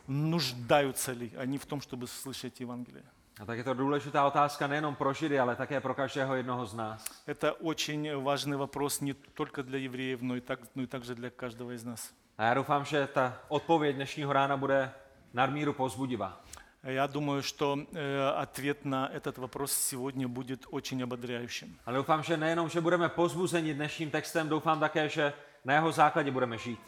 [0.08, 3.04] Нуждаются ли они в том, чтобы слышать Евангелие?
[3.40, 6.74] A tak je to důležitá otázka nejenom pro Židy, ale také pro každého jednoho z
[6.74, 7.06] nás.
[7.28, 11.30] Это очень важный вопрос не только для евреев, но и, так, но и также для
[11.30, 12.14] каждого из нас.
[12.38, 14.92] A já doufám, že ta odpověď dnešního rána bude
[15.34, 16.42] nadmíru pozbudivá.
[16.87, 21.79] Я думаю, что э, ответ на этот вопрос сегодня будет очень ободряющим.
[21.87, 25.33] Ale doufám, že nejenom, že budeme pozbuzeni dnešním textem, doufám také, že
[25.65, 26.79] na jeho základě budeme žít.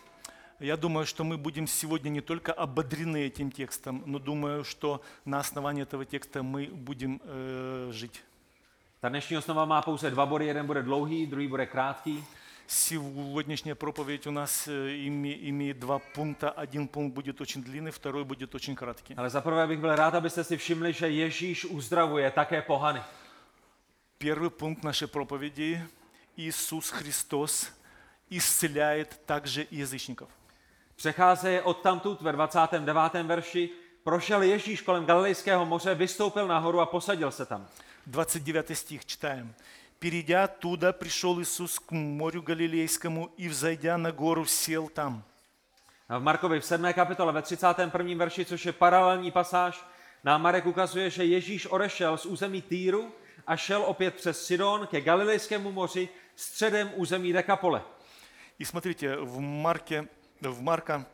[0.61, 5.39] Я думаю, что мы будем сегодня не только ободрены этим текстом, но думаю, что на
[5.41, 8.23] основании этого текста мы будем э, жить.
[9.01, 12.25] Ta dnešní osnova má pouze dva body, jeden bude dlouhý, druhý bude krátký.
[12.69, 14.71] Сегодняшняя проповедь у нас э,
[15.07, 16.51] име- имеет два пункта.
[16.51, 19.15] Один пункт будет очень длинный, второй будет очень краткий.
[19.17, 23.03] Ale zaprvé bych byl rád, abyste si všimli, že Ježíš uzdravuje také pohany.
[24.19, 27.71] Первый пункт нашей проповеди – Иисус Христос
[28.31, 30.29] исцеляет также и язычников.
[30.97, 33.15] Přecházeje odtamtud ve 29.
[33.27, 33.71] verši,
[34.05, 37.67] prošel Ježíš kolem Galilejského moře, vystoupil nahoru a posadil se tam.
[38.07, 39.55] 29 стих читаем.
[39.99, 45.25] «Перейдя оттуда, пришел Иисус к морю Галилейскому и, взойдя на гору, сел там».
[46.09, 46.93] A v Markovi v 7.
[46.93, 48.17] kapitole ve 31.
[48.17, 49.85] verši, což je paralelní pasáž,
[50.25, 53.13] nám Marek ukazuje, že Ježíš odešel z území Týru
[53.47, 57.83] a šel opět přes Sidon ke Galilejskému moři středem území Dekapole.
[58.59, 60.07] И смотрите, в, Марке,
[60.41, 61.07] в Марка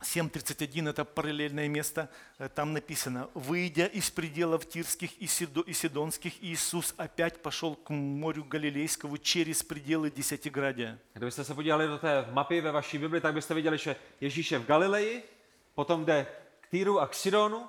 [0.00, 2.08] 7.31, это параллельное место,
[2.38, 7.90] э, там написано, «Выйдя из пределов Тирских и Сидо- и Сидонских, Иисус опять пошел к
[7.90, 10.98] морю Галилейскому через пределы Десятиградия».
[11.14, 14.58] Kdybyste se podívali do té mapy ve vaší Bibli, tak byste viděli, že Ježíš je
[14.58, 15.22] v Galileji,
[15.74, 16.26] potom jde
[16.60, 17.68] k Týru a k Sidonu,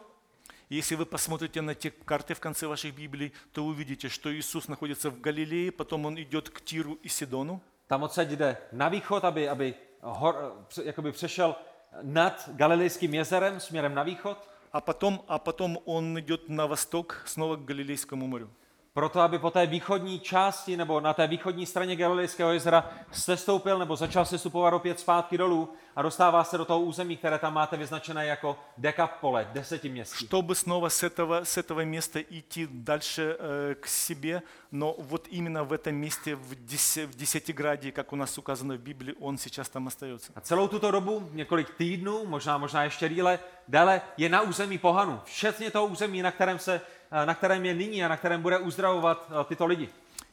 [0.71, 5.09] Если вы посмотрите на те карты в конце ваших Библий, то увидите, что Иисус находится
[5.09, 9.73] в Галилее, потом Он идет к Тиру и Сидону, odsaď jde na východ, aby, aby
[10.01, 11.55] hor, jakoby přešel
[12.02, 17.56] nad Galilejským jezerem směrem na východ, а потом, а потом Он идет на восток, снова
[17.56, 18.50] к Галилейскому морю.
[18.92, 23.96] proto aby po té východní části nebo na té východní straně Galilejského jezera sestoupil nebo
[23.96, 28.26] začal sestupovat opět zpátky dolů a dostává se do toho území, které tam máte vyznačené
[28.26, 30.26] jako dekapole, desetiměstí.
[30.26, 35.64] чтобы снова с этого, с этого места идти дальше э, к себе, но вот именно
[35.64, 39.68] в этом месте, в, деся- в Десятиградии, как у нас указано в Библии, он сейчас
[39.68, 40.32] там остается.
[40.34, 45.20] A celou tuto dobu, několik týdnů, možná, možná ještě díle, déle, je na území pohanu.
[45.24, 48.58] Včetně toho území, na kterém, se, eh, na kterém je nyní a na kterém bude
[48.58, 49.88] uzdravovat eh, tyto lidi.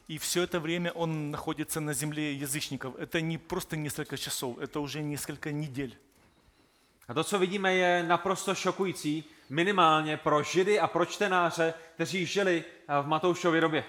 [0.08, 2.94] И все это время он находится на земле язычников.
[2.98, 5.96] Это не просто несколько часов, это уже несколько недель.
[7.08, 12.64] A to, co vidíme, je naprosto šokující, minimálně pro židy a pro čtenáře, kteří žili
[12.88, 13.84] eh, v Matoušově době.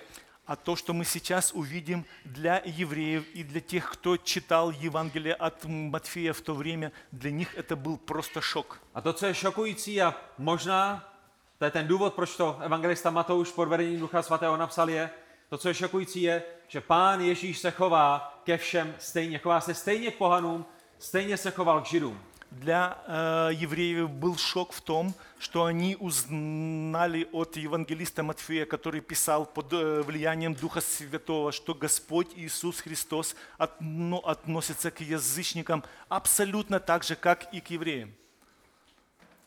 [0.48, 5.66] А то, что мы сейчас увидим для евреев и для тех, кто читал Евангелие от
[5.66, 8.80] Матфея в то время, для них это был просто шок.
[8.94, 11.14] A to, co je šokující a možná,
[11.58, 15.10] to je ten důvod, proč to evangelista Matouš pod vedením Ducha Svatého napsal je,
[15.50, 19.40] to, co je šokující je, že pán Ježíš se chová ke všem stejně.
[19.40, 20.66] Chová se stejně k pohanům,
[21.00, 22.20] stejně se choval k židům.
[22.52, 29.46] Для э, евреев был шок в том, что они узнали от евангелиста Матфея, который писал
[29.46, 37.04] под э, влиянием Духа Святого, что Господь Иисус Христос отно- относится к язычникам абсолютно так
[37.04, 38.14] же, как и к евреям.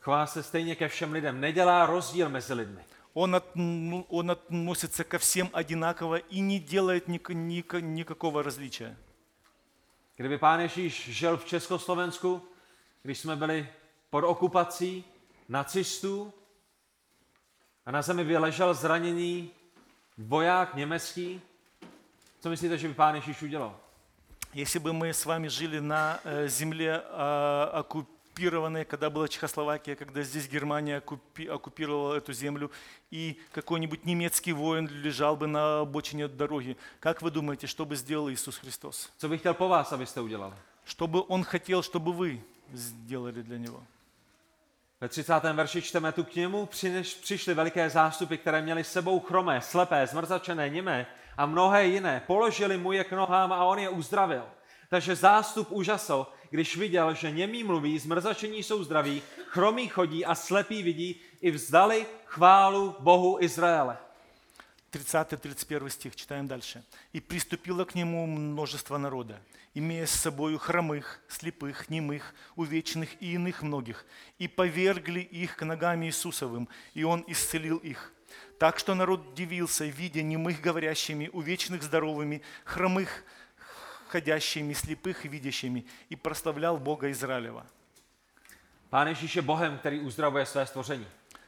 [0.00, 2.80] Chová se stejně ke všem lidem, nedělá rozdíl mezi lidmi.
[3.14, 8.96] Он, отну- он относится ко всем одинаково и не делает ник- ник- никакого различия.
[10.16, 12.42] Kdyby pán Ježíš žil v Československu,
[13.02, 13.68] když jsme byli
[14.10, 15.04] pod okupací
[15.48, 16.32] nacistů
[17.86, 19.50] a na zemi by ležel zraněný
[20.18, 21.40] voják německý,
[22.40, 23.76] co myslíte, že by pán Ježíš udělal?
[24.54, 27.82] Если бы мы с вами жили на э, земле, а,
[28.40, 32.70] оккупированной оккупированные, когда была Чехословакия, когда здесь Германия оккупи- оккупировала эту землю,
[33.10, 36.76] и какой-нибудь немецкий воин лежал бы на обочине дороги.
[37.00, 39.10] Как вы думаете, что бы сделал Иисус Христос?
[39.16, 40.54] Co bych chtěl po vás, abyste udělali?
[40.84, 42.40] Что бы Он хотел, чтобы вы
[42.74, 43.82] сделали для Него?
[45.00, 45.52] Ve 30.
[45.52, 50.06] verši čteme, tu k němu přineš, přišly veliké zástupy, které měly s sebou chromé, slepé,
[50.06, 51.06] zmrzačené, němé
[51.36, 52.22] a mnohé jiné.
[52.26, 54.44] Položili mu je k nohám a on je uzdravil.
[54.88, 60.83] Takže zástup úžasl, když viděl, že němí mluví, zmrzačení jsou zdraví, chromí chodí a slepí
[60.83, 63.97] vidí, i vzdali chválu Bohu Izraele.
[64.93, 66.83] 30-31 стих, читаем дальше.
[67.13, 69.41] «И приступило к нему множество народа,
[69.73, 74.05] имея с собою хромых, слепых, немых, увечных и иных многих,
[74.37, 78.11] и повергли их к ногам Иисусовым, и он исцелил их.
[78.59, 83.23] Так что народ дивился, видя немых говорящими, увечных здоровыми, хромых
[84.11, 87.65] ходящими, слепых видящими, и прославлял Бога Израилева».
[88.89, 91.07] Pán Ježíš je Bohem, který uzdravuje své stvoření.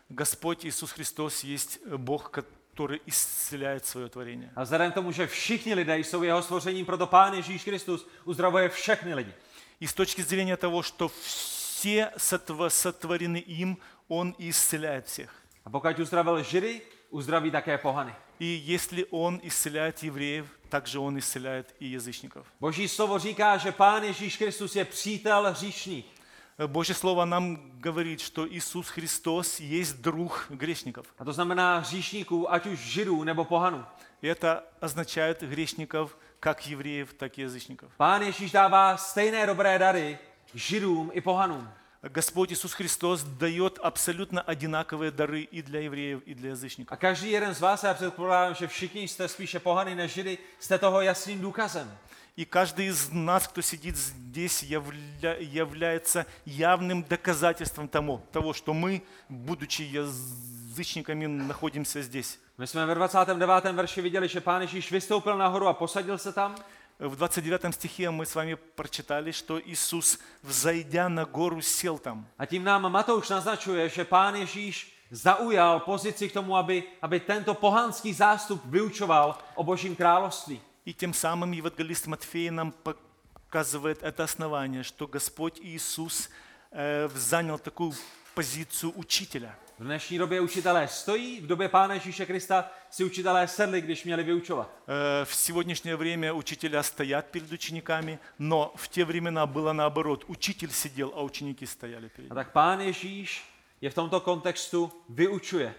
[0.10, 4.50] Господь Иисус Христос есть Бог, который исцеляет свое творение.
[4.56, 8.70] A vzhledem k tomu, že všichni lidé jsou jeho stvořením, proto Pán Ježíš Kristus uzdravuje
[8.70, 9.34] všechny lidi.
[9.80, 15.30] И с точки зрения того, что все сотво- сотворены им, Он и исцеляет всех.
[15.66, 18.16] A pokud uzdravil Židy, uzdraví také pohany.
[18.43, 22.47] И если Он исцеляет евреев, также Он исцеляет и язычников.
[22.61, 26.19] Boží slovo říká, že Pán Ježíš Kristus je přítel hříšných.
[26.59, 31.07] Э, Божье Слово нам говорит, что Иисус Христос есть друг грешников.
[31.19, 33.85] A to znamená hříšníků, ať už Židů nebo pohanů.
[34.23, 37.93] И это означает грешников как евреев, так и язычников.
[37.97, 40.19] Pán Ježíš dává stejné dobré dary
[40.55, 41.69] Židům i pohanům.
[42.03, 46.93] Господь Иисус Христос дает абсолютно одинаковые дары и для евреев, и для язычников.
[46.93, 50.39] A každý jeden z vás, a já předpokládám, že všichni jste spíše pohany než Židy,
[50.61, 51.99] jste toho jasným důkazem.
[52.37, 59.03] И каждый из нас, кто сидит здесь, явля- является явным доказательством тому, того, что мы,
[59.29, 62.39] будучи язычниками, находимся здесь.
[62.59, 63.73] My jsme ve 29.
[63.73, 66.55] verši viděli, že Pán Ježíš vystoupil nahoru a posadil se tam.
[67.00, 72.26] В 29 стихе мы с вами прочитали, что Иисус, взойдя на гору, сел там.
[72.38, 77.54] A tím nám Matouš naznačuje, že Pán Ježíš zaujal pozici k tomu, aby, aby tento
[77.54, 80.62] pohanský zástup vyučoval o Božím království.
[80.86, 86.30] И тем самым евангелист Матфей нам показывает это основание, что Господь Иисус
[86.72, 87.94] э, занял такую
[88.36, 89.58] позицию учителя.
[89.83, 94.25] V dnešní době učitelé stojí, v době Pána Ježíše Krista si učitelé sedli, když měli
[94.25, 94.71] vyučovat.
[94.89, 100.25] Э, В сегодняшнее время учителя стоят перед учениками, но в те времена было наоборот.
[100.29, 102.45] Учитель сидел, а ученики стояли перед A ним.
[102.45, 103.43] tak Pán Ježíš
[103.81, 105.75] je v tomto kontextu vyučuje.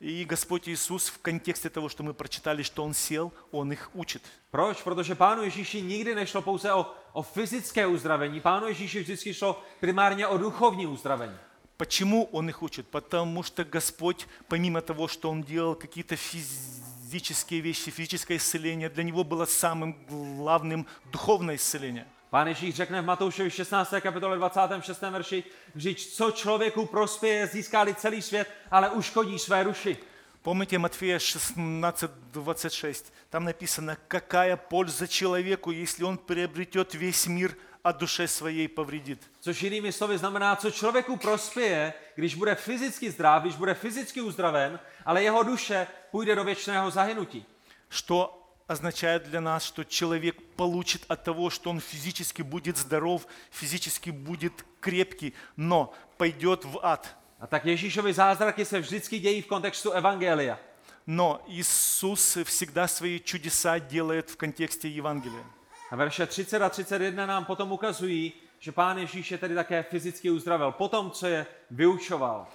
[0.00, 4.22] И Господь Иисус в контексте того, что мы прочитали, что Он сел, Он их учит.
[4.50, 4.82] Proč?
[4.82, 8.40] Protože Pánu Ježíši nikdy nešlo pouze o, o fyzické uzdravení.
[8.40, 11.36] Pánu Ježíši vždycky šlo primárně o duchovní uzdravení.
[11.77, 12.87] Почему Он их учит?
[12.87, 19.23] Потому что Господь, помимо того, что Он делал какие-то физические вещи, физическое исцеление, для Него
[19.23, 22.05] было самым главным духовное исцеление.
[22.29, 24.01] Pán Ježíš řekne v Matoušovi 16.
[24.01, 25.01] kapitole 26.
[25.01, 25.43] verši,
[25.75, 29.97] říč, co člověku prospěje, získá celý svět, ale uškodí své duši.
[30.41, 33.13] Помните Матфея 16:26?
[33.29, 39.30] Там написано, какая польза человеку, если он приобретет весь мир, а душе своей повредит.
[39.40, 44.80] Což jinými slovy znamená, co člověku prospěje, když bude fyzicky zdrav, když bude fyzicky uzdraven,
[45.04, 47.44] ale jeho duše půjde do věčného zahynutí.
[47.88, 54.10] Что означает для нас, что человек получит от того, что он физически будет здоров, физически
[54.10, 57.16] будет крепкий, но пойдет в ад.
[57.40, 60.58] A tak Ježíšovi zázraky se vždycky dějí v kontextu Evangelia.
[61.06, 65.44] Но Иисус всегда свои чудеса делает в контексте Евангелия.
[65.90, 70.30] A verše 30 a 31 nám potom ukazují, že Pán Ježíš je tedy také fyzicky
[70.30, 72.46] uzdravil, potom, co je vyučoval.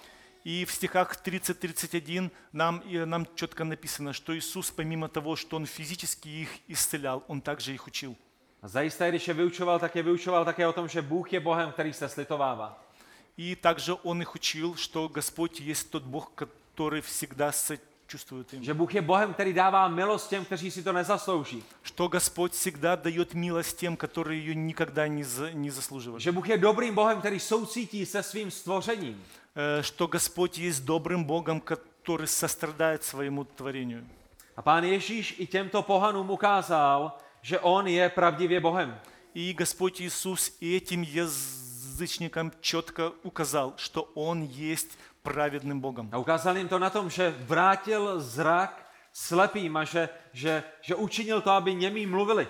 [0.44, 5.66] И в стихах 30-31 нам, и нам четко написано, что Иисус, помимо того, что Он
[5.66, 8.16] физически их исцелял, Он также их учил.
[8.62, 11.72] A zajisté, když je vyučoval, tak je vyučoval také o tom, že Bůh je Bohem,
[11.72, 12.84] který se slitovává.
[13.36, 17.52] И также Он их учил, что Господь есть тот Бог, который всегда
[18.06, 18.62] сочувствует им.
[18.64, 21.64] Že Bůh je Bohem, který dává milost těm, kteří si to nezaslouží.
[21.82, 26.20] Что Господь всегда дает милость тем, которые ее никогда не, за- не заслуживали.
[26.20, 29.24] Že Bůh je dobrým Bohem, který soucítí se svým stvořením.
[29.56, 34.04] Э, Что Господь есть добрым Богом, который сострадает своему творению.
[34.56, 39.00] A pán Ježíš i těmto pohanům ukázal, že on je pravdivě Bohem.
[39.34, 46.08] И Господь Иисус и этим язычникам четко указал, что Он есть праведным Богом.
[46.12, 51.40] A ukázal jim to na tom, že vrátil zrak slepým a že, že, že učinil
[51.40, 52.48] to, aby němí mluvili.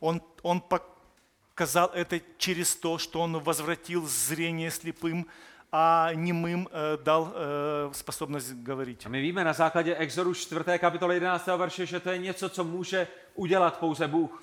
[0.00, 5.26] Он, он показал это через то, что Он возвратил зрение слепым,
[5.72, 9.06] а немым э, дал э, способность говорить.
[9.06, 10.78] A my víme na základě Exodu 4.
[10.78, 11.46] kapitoly 11.
[11.46, 14.42] verše, že to je něco, co může udělat pouze Bůh.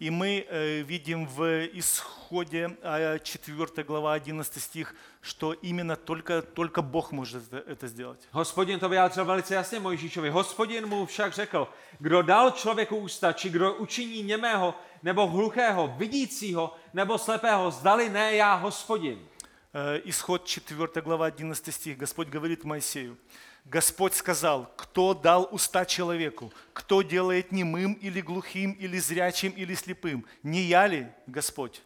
[0.00, 6.82] И мы э, видим в исходе э, 4 глава 11 стих, что именно только, только
[6.82, 8.20] Бог может это, это сделать.
[8.32, 10.30] Hospodin to vyjádřil velice jasně Mojžíšovi.
[10.30, 11.68] Hospodin mu však řekl,
[11.98, 18.36] kdo dal člověku ústa, či kdo učiní němého, nebo hluchého, vidícího, nebo slepého, zdali ne
[18.36, 19.18] já, hospodin.
[19.74, 21.98] Э, Исход 4 глава 11 стих.
[21.98, 23.16] Господь говорит Моисею,
[23.64, 30.24] Господь сказал, кто дал уста человеку, кто делает немым или глухим, или зрячим, или слепым?
[30.42, 31.82] Не я ли, Господь?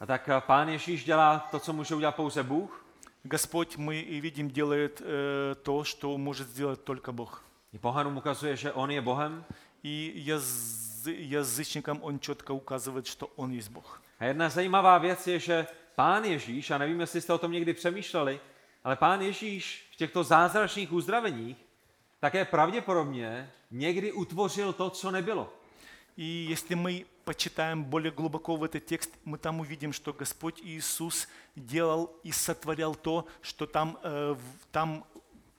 [0.00, 2.86] A tak eh, pán Ježíš dělá to, co může udělat pouze Bůh.
[3.22, 7.44] Господь, мы и видим, делает э, то, что может сделать только Бог.
[7.72, 9.44] I pohanům ukazuje, že on je Bohem.
[9.84, 14.02] И яз- язычникам он четко указывает, что он есть Бог.
[14.18, 17.74] A jedna zajímavá věc je, že pán Ježíš, a nevím, jestli jste o tom někdy
[17.74, 18.40] přemýšleli,
[18.84, 21.56] ale pán Ježíš v těchto zázračných uzdraveních
[22.20, 25.52] také pravděpodobně někdy utvořil to, co nebylo.
[26.16, 31.28] И если мы почитаем более глубоко в этот текст, мы там увидим, что Господь Иисус
[31.56, 35.04] делал и сотворял то, что там, э, в- там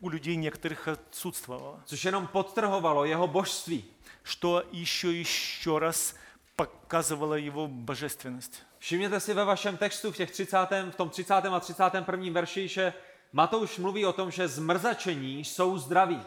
[0.02, 1.80] у людей некоторых отсутствовало.
[1.86, 3.86] Což jenom podtrhovalo jeho božství.
[4.24, 6.16] Что еще еще раз
[6.56, 8.64] показывало его божественность.
[8.80, 11.34] Všimněte si ve vašem textu v, těch 30, v tom 30.
[11.34, 12.32] a 31.
[12.32, 12.94] verši, že
[13.36, 16.22] Matouš mluví o tom, že zmrzačení jsou zdraví.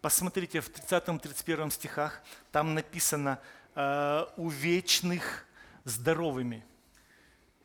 [0.00, 3.38] Посмотрите, в 30-31 стихах там написано
[3.74, 5.46] э, «у вечных
[5.84, 6.62] здоровыми».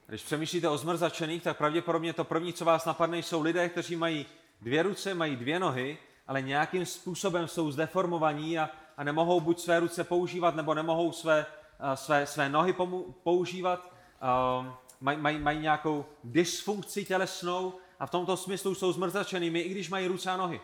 [0.07, 4.25] Když přemýšlíte o zmrzačených, tak pravděpodobně to první, co vás napadne, jsou lidé, kteří mají
[4.61, 5.97] dvě ruce, mají dvě nohy,
[6.27, 11.45] ale nějakým způsobem jsou zdeformovaní a, a nemohou buď své ruce používat, nebo nemohou své,
[11.79, 13.93] a, své, své nohy pomu, používat.
[14.59, 19.88] Um, mají, mají, mají nějakou dysfunkci tělesnou a v tomto smyslu jsou zmrzačenými, i když
[19.88, 20.60] mají ruce a nohy.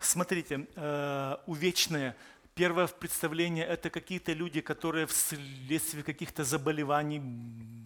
[0.00, 2.14] Смотрите, э, увечные.
[2.54, 7.20] Первое представление– это какие-то люди, которые вследствие каких-то заболеваний,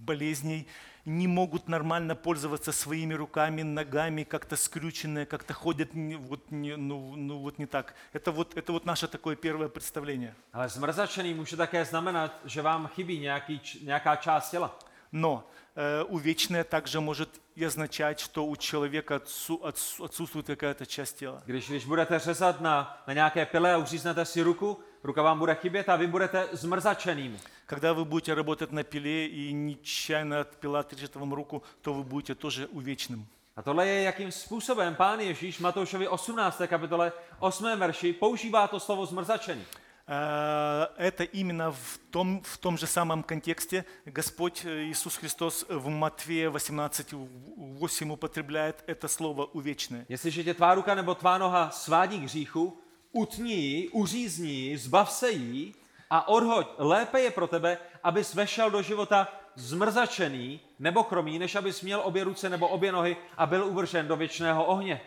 [0.04, 0.66] болезней
[1.04, 7.38] не могут нормально пользоваться своими руками, ногами, как-то скрюченные, как-то ходят вот, не, ну, ну,
[7.38, 7.94] вот не так.
[8.12, 10.34] Это вот, это вот наше такое первое представление.
[10.52, 14.78] Ale zmrzačený může také znamenat, že vám chybí nějaký, nějaká část těla.
[15.12, 15.44] Но
[15.76, 21.41] э, увечное также может и означать, что у человека отсу- отсу- отсутствует какая-то часть тела.
[21.45, 25.55] Když, když budete řezat na, na nějaké pile a uříznete si ruku, ruka vám bude
[25.55, 27.37] chybět a vy budete zmrzačenými.
[27.65, 32.03] Когда вы будете работать на пиле и нечаянно от пила отрежет вам руку, то вы
[32.03, 33.25] будете тоже увечным.
[33.55, 36.67] A tohle je, jakým způsobem pán Ježíš Matoušovi 18.
[36.67, 37.75] kapitole 8.
[37.75, 39.65] verši používá to slovo zmrzačený.
[40.11, 45.87] Э, Это именно в том, в том же самом контексте Господь э, Иисус Христос в
[45.87, 50.05] Матфея 18.8 употребляет это слово «увечное».
[50.09, 52.77] Jestliže tě tvá ruka nebo tvá noha svádí k hříchu,
[53.11, 55.75] utni ji, uřízni ji, zbav se jí
[56.09, 56.67] a odhoď.
[56.77, 62.23] Lépe je pro tebe, abys vešel do života zmrzačený nebo chromý, než abys měl obě
[62.23, 65.01] ruce nebo obě nohy a byl uvržen do věčného ohně.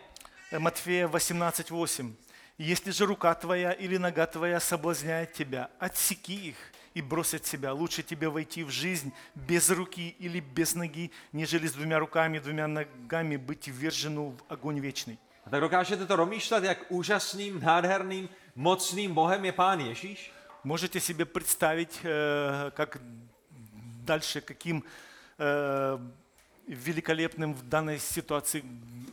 [0.51, 2.13] Э, Матфея 18.8.
[2.58, 6.56] «Если же рука твоя или нога твоя соблазняет тебя, отсеки их
[6.92, 7.72] и брось от себя.
[7.72, 12.66] Лучше тебе войти в жизнь без руки или без ноги, нежели с двумя руками двумя
[12.66, 15.18] ногами быть ввержену в огонь вечный».
[15.48, 20.30] A tak dokážete to domýšlet, jak úžasným, nádherným, mocným Bohem je Pán Ježíš?
[20.64, 23.00] Можете себе представить, э, как
[24.04, 24.84] дальше, каким
[25.38, 25.98] э,
[26.66, 28.62] великолепным в данной ситуации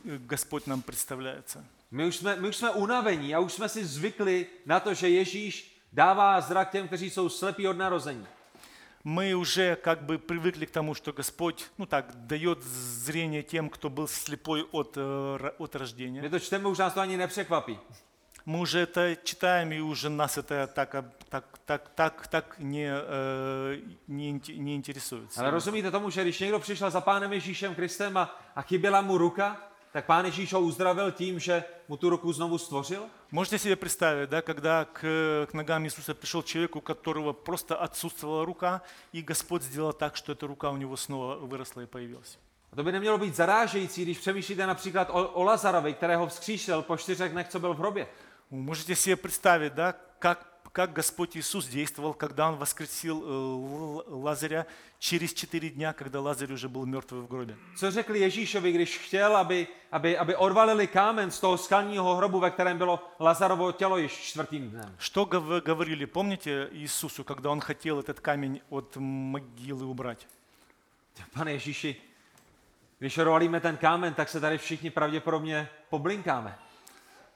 [0.04, 1.64] Господь нам представляется.
[1.91, 5.09] My už, jsme, my už jsme unavení a už jsme si zvykli na to, že
[5.09, 8.27] Ježíš dává zrak těm, kteří jsou slepí od narození.
[9.03, 13.89] Мы уже как бы привыкли к тому, что Господь, ну так, дает зрение тем, кто
[13.89, 15.01] был слепой от, э,
[15.37, 16.29] ро- от My рождения.
[16.29, 17.79] to čteme, už nás to ani nepřekvapí.
[18.45, 22.87] Мы уже это читаем, и уже нас это так, об- так, так, tak, tak не,
[22.91, 25.29] э, не, инте- не интересует.
[25.37, 29.17] Ale rozumíte tomu, že když někdo přišel za pánem Ježíšem Kristem a, a chyběla mu
[29.17, 33.03] ruka, tak pán Ježíš ho uzdravil tím, že mu tu ruku znovu stvořil?
[33.31, 35.01] Можете себе представить, да, когда к,
[35.49, 38.81] к ногам Иисуса пришел человек, у которого просто отсутствовала рука,
[39.13, 42.37] и Господь сделал так, что эта рука у него снова выросла и появилась.
[42.71, 46.97] A to by nemělo být zarážející, když přemýšlíte například o, o Lazarovi, kterého vzkříšil po
[46.97, 48.07] čtyřech dnech, co byl v hrobě.
[48.51, 50.45] Вы Можете себе представить, да, как,
[50.75, 54.65] как Господь Иисус действовал, когда Он воскресил э, Л- Лазаря
[54.99, 57.55] через четыре дня, когда Лазарь уже был mертвый в гробе.
[57.77, 62.51] Co řekl Ježíšovi, když chtěl, aby, aby, aby odvalili kámen z toho skalního hrobu, ve
[62.51, 64.95] kterém bylo Lazarovo tělo již čtvrtým dnem?
[64.99, 70.27] Что гов- говорили, помните Иисусу, когда Он хотел этот камень от могилы убрать?
[71.33, 71.95] Pane Ježíši,
[72.99, 76.57] když odvalíme ten kámen, tak se tady všichni pravděpodobně poblinkáme.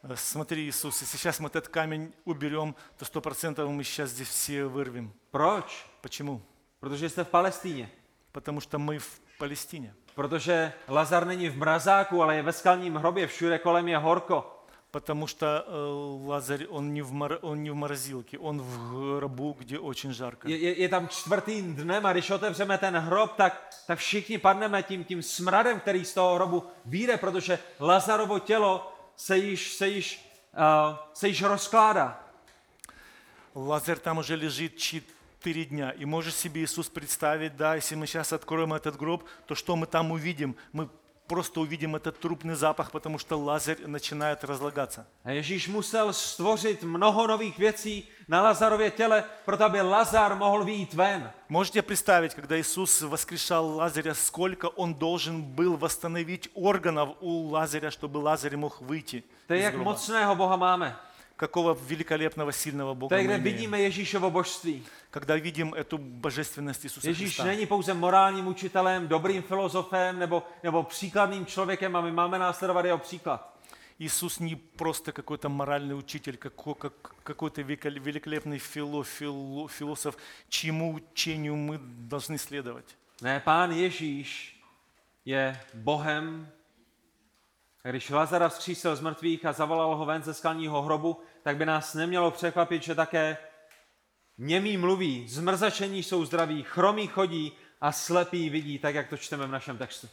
[0.03, 4.29] Э, Смотри, Иисус, если сейчас мы этот камень уберем, то сто процентов мы сейчас здесь
[4.29, 5.11] все вырвем.
[5.31, 5.86] Proč?
[6.01, 6.41] Почему?
[6.79, 7.89] Protože jste v Palestíně.
[8.31, 9.93] Потому что мы в Палестине.
[10.15, 14.51] Protože Lazar není v mrazáku, ale je ve skalním hrobě, všude kolem je horko.
[14.91, 19.55] Потому что э, Лазарь, он не, в мор- он не в морозилке, он в гробу,
[19.59, 20.47] где очень жарко.
[20.47, 24.83] Je, je, je tam čtvrtým dnem a když otevřeme ten hrob, tak, tak všichni padneme
[24.83, 30.30] tím, tím smradem, který z toho hrobu vyjde, protože Lazarovo tělo se již, se již,
[30.52, 32.20] uh, se již rozkládá.
[33.54, 35.90] Лазарь там уже лежит четыре дня.
[35.90, 39.86] И можешь себе Иисус представить, да, если мы сейчас откроем этот гроб, то что мы
[39.86, 40.56] там увидим?
[40.72, 40.88] Мы
[41.30, 45.06] просто увидим этот трупный запах, потому что Лазарь начинает разлагаться.
[45.22, 50.94] A Ježíš musel stvořit mnoho nových věcí na Lazarově těle, proto aby Lazar mohl vyjít
[50.94, 51.30] ven.
[51.48, 58.16] Можете представить, когда Иисус воскрешал Лазаря, сколько он должен был восстановить органов у Лазаря, чтобы
[58.18, 60.96] Лазарь мог выйти To je, jak mocného Boha máme.
[61.39, 63.43] Какого великолепного, сильного To Бога je, мы kde имеем.
[63.43, 64.83] vidíme Ježíšovo božství.
[65.11, 67.43] Когда видим эту божественность Иисуса Ježíš Христа.
[67.43, 72.97] není pouze morálním učitelem, dobrým filozofem nebo, nebo příkladným člověkem a my máme následovat jeho
[72.97, 73.51] příklad.
[73.99, 80.17] Иисус не просто какой-то моральный учитель, како- как- какой-то векол- великолепный фило- фило- философ,
[80.49, 82.95] чьему учению мы должны следовать.
[83.21, 84.55] Ne, pán Ježíš
[85.25, 86.47] je Bohem.
[87.83, 91.66] A Když Lazara vzkřísil z mrtvých a zavolal ho ven ze skalního hrobu, tak by
[91.66, 93.36] nás nemělo překvapit, že také
[94.38, 99.51] němí mluví, zmrzačení jsou zdraví, chromí chodí a slepí vidí, tak jak to čteme v
[99.51, 100.09] našem textu.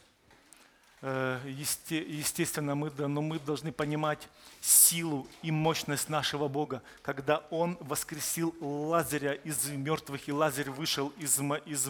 [1.03, 4.27] Э, есте- Естественно, мы, но мы должны понимать
[4.61, 6.81] силу и мощность нашего Бога.
[7.03, 11.87] Когда Он воскресил Лазаря из мертвых, и Лазарь вышел из, из,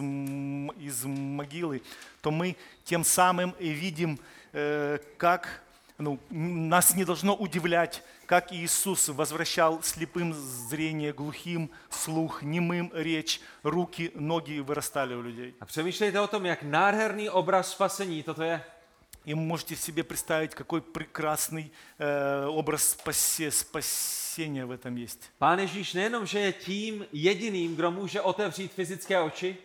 [0.78, 1.82] из могилы,
[2.20, 4.20] то мы тем самым видим,
[4.52, 5.62] э, как
[5.98, 14.12] ну, нас не должно удивлять, как Иисус возвращал слепым зрение, глухим слух, немым речь, руки,
[14.14, 15.54] ноги вырастали у людей.
[15.60, 18.60] A přemýšlejte o tom, jak nádherný obraz spasení toto je.
[19.24, 25.30] И можете себе представить, какой прекрасный э, образ спасе- спасения в этом есть.
[25.38, 29.56] Pán Ježíš nejenom, že je tím jediným, kdo může otevřít fyzické oči,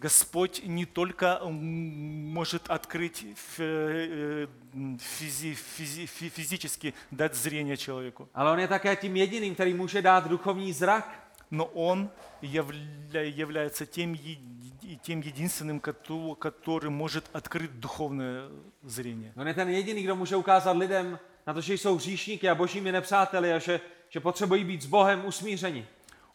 [0.00, 7.76] Господь не только м, может открыть фи- э, м, физи- физи- фи- физически, дать зрение
[7.76, 11.20] человеку, ale on je také tím jediným, který může dát duchovní zrak.
[11.50, 12.10] но Он
[12.42, 14.38] явля- является тем, е-
[14.82, 18.48] и тем единственным, кото- который может открыть духовное
[18.82, 19.32] зрение.
[19.36, 22.92] On je ten jediný, kdo může ukázat lidem na to, že jsou hříšníky a božími
[22.92, 25.86] nepřáteli a že, že potřebují být s Bohem usmířeni.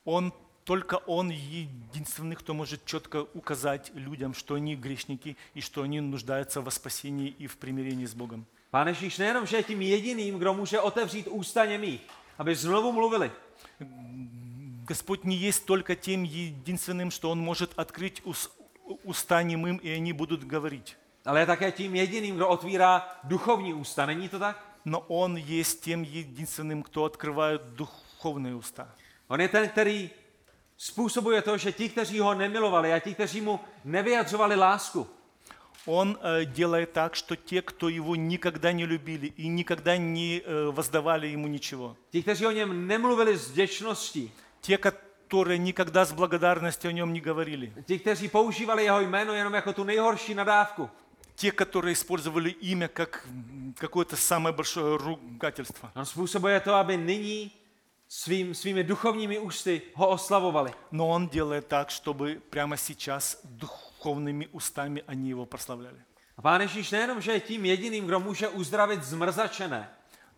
[0.03, 0.31] Он
[0.64, 6.60] только Он единственный, кто может четко указать людям, что они грешники и что они нуждаются
[6.60, 8.46] во спасении и в примирении с Богом.
[8.70, 12.00] Pán Ježíš nejenom, že je tím jediným, kdo může otevřít ústa němých,
[12.38, 13.30] aby znovu mluvili,
[14.88, 18.50] Господь не есть только тем единственным, что Он может открыть ус-
[19.04, 20.96] уста немым, и они будут говорить.
[21.26, 24.06] ale je také tím jediným, kdo otvírá duchovní ústa.
[24.06, 24.56] Není to tak?
[24.84, 28.88] Но Он есть тем единственным, кто открывает духовные уста.
[29.28, 30.10] On je ten, který
[30.84, 35.06] způsobuje to, že ti, kteří ho nemilovali a ti, kteří mu nevyjadřovali lásku,
[35.86, 40.70] Он э, делает так, что те, кто Его никогда не любили и никогда не э,
[40.70, 46.88] воздавали Ему ничего, ti, kteří o něm nemluvili s vděčností, те, которые никогда с благодарностью
[46.88, 50.90] о Нем не говорили, ti, kteří používali jeho jméno jenom jako tu nejhorší nadávku,
[51.34, 53.26] те, которые использовали имя как
[53.78, 55.90] какое-то самое большое ругательство.
[55.94, 57.50] on způsobuje to, aby nyní
[58.09, 60.73] svým, svými duchovními ústy ho oslavovali.
[60.91, 66.01] Но Он делает так, чтобы прямо сейчас духовными устами они Его прославляли.
[66.37, 69.89] A pán Ježíš nejenom, že je tím jediným, kdo může uzdravit zmrzačené,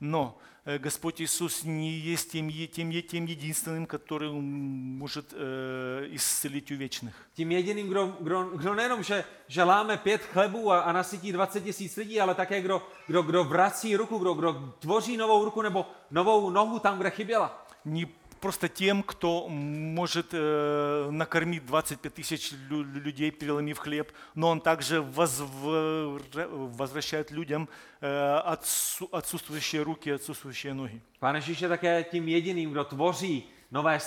[0.01, 5.33] Но э, Господь Иисус не есть тем, е- тем, е- тем единственным, который м, может
[5.33, 7.13] э, исцелить увечных.
[7.33, 11.63] tím jediným, kdo, kdo, kdo nejenom, že, že láme pět chlebů a, a nasytí 20
[11.63, 15.85] tisíc lidí, ale také kdo, kdo, kdo vrací ruku, kdo, kdo tvoří novou ruku nebo
[16.11, 17.65] novou nohu tam, kde chyběla.
[17.85, 18.05] Не
[18.40, 24.98] просто тем, кто может э, накормить 25 тысяч лю- людей, переломив хлеб, но Он также
[25.00, 27.68] возвра- возвращает людям
[28.00, 31.00] э, отсу- отсутствующие руки, отсутствующие ноги.
[31.20, 33.98] Pán Ježíš je také tím jediným, kdo tvoří nové.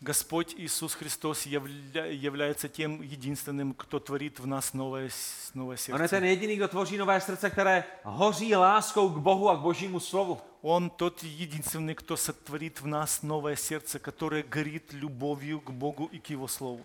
[0.00, 6.02] Господь Иисус Христос явля- является тем единственным, кто творит в нас новое, с- новое On
[6.02, 6.26] je ten сердце.
[6.26, 10.40] jediný, kdo tvoří nové srdce, které hoří láskou k Bohu a k Božímu slovu.
[10.62, 16.18] Он тот единственный, кто сотворит в нас новое сердце, которое горит любовью к Богу и
[16.20, 16.84] к Его Слову.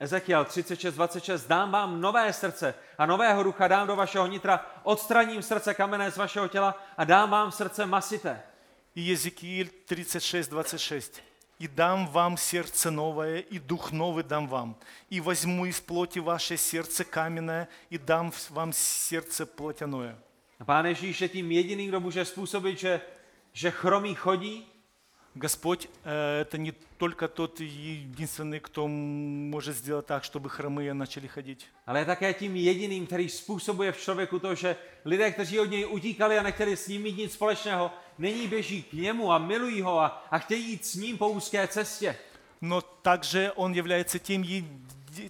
[0.00, 5.42] Ezekiel 36, 26, dám vám nové srdce a nového ducha dám do vašeho nitra, odstraním
[5.42, 8.42] srdce kamenné z vašeho těla a dám vám srdce masité.
[8.94, 11.22] И Езекииль 36, 26.
[11.61, 14.75] «И дам вам сердце новое, и дух новый дам вам.
[15.11, 20.15] И возьму из плоти ваше сердце каменное, и дам вам сердце плотяное».
[20.59, 23.01] A pán Ježíš je tím jediný, kdo může způsobit, že,
[23.53, 24.70] že chromí chodí,
[25.34, 31.66] Господь э, это не только тот единственный, кто может сделать так, чтобы хромые начали ходить.
[31.86, 35.86] ale je také tím jediným, který způsobuje v člověku to, že lidé, kteří od něj
[35.90, 40.00] utíkali a nechtěli s ním mít nic společného, nyní běží k němu a milují ho
[40.00, 42.16] a, a chtějí jít s ním po úzké cestě.
[42.62, 44.64] Но также Он является тем, еди-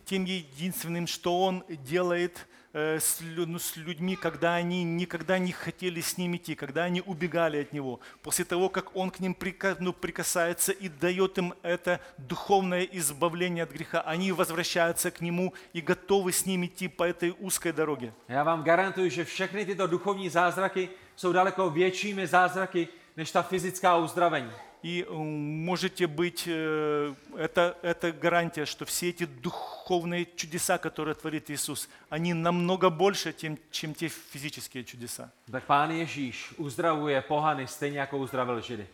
[0.05, 6.17] тем единственным, что Он делает э, ну, с людьми, когда они никогда не хотели с
[6.17, 7.99] ним идти, когда они убегали от Него.
[8.21, 9.35] После того, как Он к ним
[9.79, 15.81] ну, прикасается и дает им это духовное избавление от греха, они возвращаются к Нему и
[15.81, 18.13] готовы с Ним идти по этой узкой doroге.
[18.27, 23.97] Já vám garantuju, že všechny tyto duchovní zázraky jsou daleko většími zázraky než ta fyzická
[23.97, 24.51] uzdravení.
[24.83, 31.51] И э, можете быть, э, это, это гарантия, что все эти духовные чудеса, которые творит
[31.51, 35.31] Иисус, они намного больше, тем, чем те физические чудеса.
[35.51, 38.87] Tak pán Ježíš uzdravuje pohany stejně jako uzdravil Židy.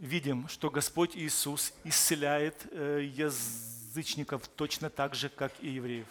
[0.00, 6.06] Видим, что Господь Иисус исцеляет э, язычников точно так же, как и евреев.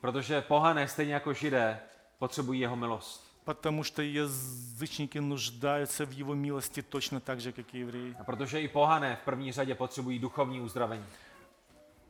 [0.00, 1.80] Protože pohané stejně jako Židé
[2.18, 3.25] potřebují jeho milost.
[3.46, 8.14] Потому что язычники нуждаются в Его милости точно так же, как и евреи.
[8.20, 11.04] A protože i pohané v první řadě potřebují duchovní uzdravení.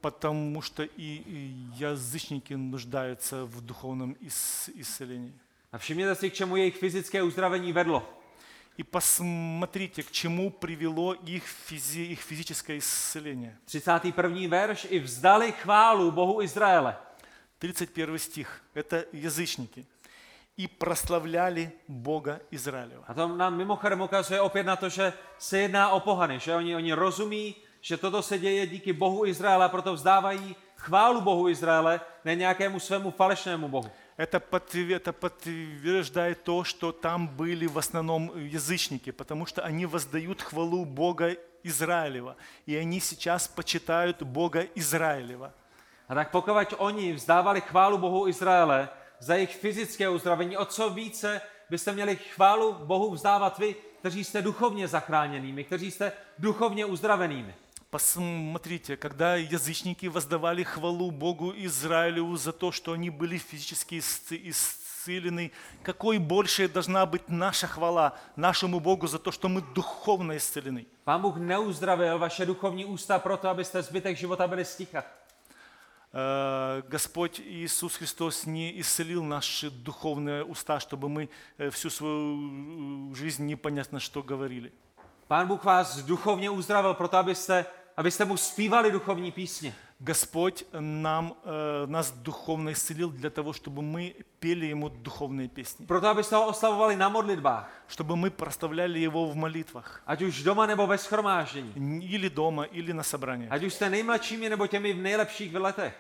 [0.01, 5.33] Потому что и и язычники нуждаются в духовном ис- исцелении.
[5.73, 8.03] A všimněte si, k čemu jejich fyzické uzdravení vedlo.
[8.79, 13.57] И посмотрите, к чему привело их, физи- их физическое исцеление.
[13.65, 14.49] 31.
[14.49, 14.87] verš.
[14.91, 16.97] I vzdali chválu Bohu Izraele.
[17.59, 18.63] 31 стих.
[18.75, 19.85] Это язычники.
[20.59, 23.05] И прославляли Бога Израилева.
[23.09, 26.77] A to nám mimochodem ukazuje opět na to, že se jedná o pohany, že oni,
[26.77, 32.01] oni rozumí, že toto se děje díky Bohu Izraele a proto vzdávají chválu Bohu Izraele,
[32.25, 33.91] ne nějakému svému falešnému Bohu.
[34.19, 40.41] Это, подтвер- это подтверждает то, что там были в основном язычники, потому что они воздают
[40.43, 42.37] хвалу Бога Израилева.
[42.67, 45.53] И они сейчас почитают Бога Израилева.
[46.09, 48.89] A tak pokud oni vzdávali chválu Bohu Izraele
[49.20, 54.42] za jejich fyzické uzdravení, o co více byste měli chválu Bohu vzdávat vy, kteří jste
[54.42, 57.56] duchovně zachráněnými, kteří jste duchovně uzdravenými.
[57.90, 65.52] Посмотрите, когда язычники воздавали хвалу Богу Израилю за то, что они были физически исц- исцелены,
[65.84, 70.86] какой больше должна быть наша хвала нашему Богу за то, что мы духовно исцелены.
[71.04, 75.04] Pán Bůh neuzdravil vaše duchovní ústa proto, abyste zbytek života byli sticha.
[76.16, 83.16] Э, Господь Иисус Христос не исцелил наши духовные уста, чтобы мы э, всю свою э,
[83.16, 84.72] жизнь непонятно что говорили.
[85.28, 87.66] Pán Bůh vás duchovně uzdravil proto, abyste,
[87.98, 89.74] abyste mu zpívali duchovní písně.
[90.04, 96.08] Господь нам, э, нас духовно исцелил для того, чтобы мы пели Ему духовные песни, Proto,
[96.08, 100.88] abyste ho oslavovali na modlitbách, чтобы мы проставляли Его в молитвах, ať už doma nebo
[100.88, 101.74] ve schromáždění.
[102.02, 103.52] или дома, или на собраниях.
[103.52, 105.94] Ať už jste nejmladšími nebo těmi v nejlepších letech.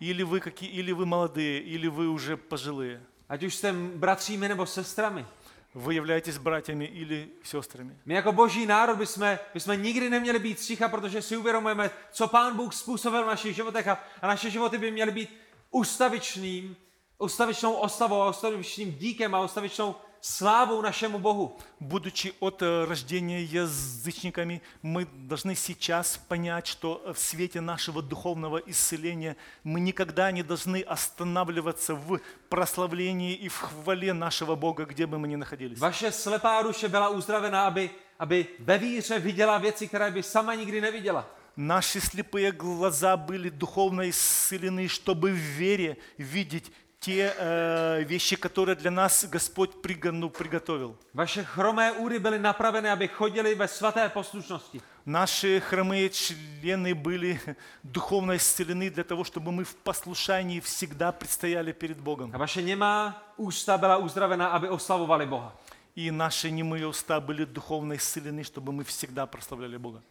[0.00, 3.00] Или вы, какие, или вы молодые, или вы уже пожилые.
[3.28, 5.26] Ať už jste bratřími nebo sestrami.
[5.74, 7.96] Вы являетесь братьями или сестрами.
[8.04, 12.56] My jako boží národ bychom, bychom nikdy neměli být sticha, protože si uvědomujeme, co pán
[12.56, 15.30] Bůh způsobil v našich životech a, a naše životy by měly být
[15.70, 16.76] ustavičným,
[17.18, 19.94] ustavičnou oslavou a ustavičným díkem a ustavičnou
[20.25, 21.57] slávou našemu Bohu.
[21.79, 29.35] Будучи от э, рождения язычниками, мы должны сейчас понять, что в свете нашего духовного исцеления
[29.63, 32.19] мы никогда не должны останавливаться в
[32.49, 35.77] прославлении и в хвале нашего Бога, где бы мы ни находились.
[35.77, 40.81] Vaše slepá duše byla uzdravena, aby, aby ve víře viděla věci, které by sama nikdy
[40.81, 41.25] neviděla.
[41.57, 46.69] Наши слепые глаза были духовно исцелены, чтобы в вере видеть
[47.05, 50.97] те э, вещи, которые для нас Господь приго- ну, приготовил.
[51.13, 54.81] Vaše chromé údy byly napravené, aby chodili ve svaté poslušnosti.
[55.05, 57.39] Наши хромые члены были
[57.83, 62.31] духовно исцелены для того, чтобы мы в послушании всегда предстояли перед Богом.
[62.33, 65.51] A vaše němá ústa byla uzdravena, aby oslavovali Boha.
[65.95, 70.01] и наши немые уста были духовно исцелены, чтобы мы всегда прославляли Бога.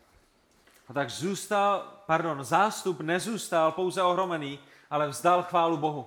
[0.89, 4.59] A tak zůstal, pardon, zástup nezůstal pouze ohromený,
[4.91, 6.07] ale vzdal chválu Bohu.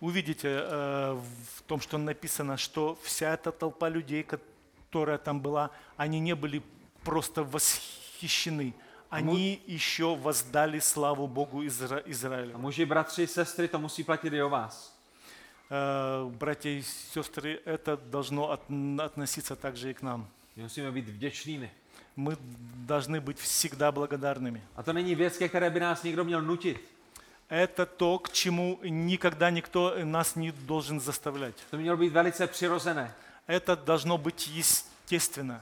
[0.00, 1.12] Увидите э,
[1.56, 6.62] в том, что написано, что вся эта толпа людей, которая там была, они не были
[7.04, 8.72] просто восхищены,
[9.10, 12.56] они еще воздали славу Богу Изра- Израиля.
[12.56, 14.94] muži, bratři, sestry, to musí platit i o vás.
[16.38, 20.26] Братья и сестры, это должно от- относиться также и к нам.
[20.56, 21.70] Musíme být vděčnými.
[22.16, 22.36] Мы
[22.86, 24.60] должны быть всегда благодарными.
[24.76, 26.80] A to není věc, ke které by nás někdo měl nutit.
[27.50, 31.56] Это то, к чему никогда никто нас не должен заставлять.
[31.70, 33.14] To mělo být velice přirozené.
[33.48, 35.60] Это должно быть естественно.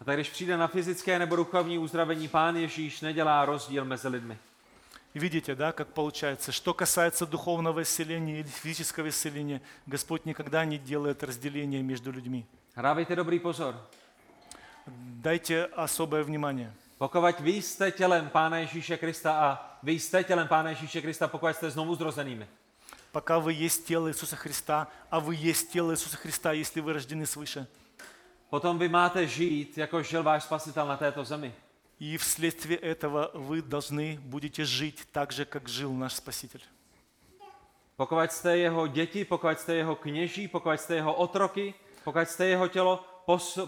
[0.00, 4.38] A tak když přijde na fyzické nebo duchovní uzdravení, Pán Ježíš nedělá rozdíl mezi lidmi.
[5.14, 6.52] Видите, да, как получается?
[6.52, 12.44] Что касается духовного исцеления или физического исцеления, Господь никогда не делает разделения между людьми.
[12.76, 13.74] Dávejte dobrý pozor.
[15.22, 16.70] Дайте особое внимание.
[16.97, 21.47] Pokud vy jste tělem Pána Ježíše Krista a vy jste tělem Pána Ježíše Krista, pokud
[21.47, 22.47] jste znovu zrozenými,
[23.11, 27.25] Пока вы есть тело Иисуса Христа, а вы есть тело Иисуса Христа, если вы рождены
[27.25, 27.67] свыше.
[28.49, 31.53] potom vy máte žít, jako žil váš spasitel na této zemi.
[31.99, 36.61] И вследствие этого вы должны будете жить так же, как жил наш Спаситель.
[37.95, 42.67] Pokud jste jeho děti, pokud jste jeho kněží, pokud jste jeho otroky, pokud jste jeho
[42.67, 43.14] tělo, pos,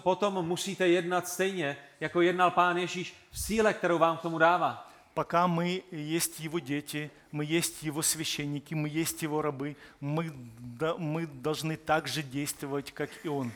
[0.04, 4.90] potom musíte jednat stejně, jako jednal Pán Ježíš v síle, kterou vám k tomu dává.
[5.14, 10.96] Пока мы есть Его дети, мы есть Его священники, мы есть Его рабы, мы, да-
[10.98, 13.52] мы должны так же действовать, как и Он.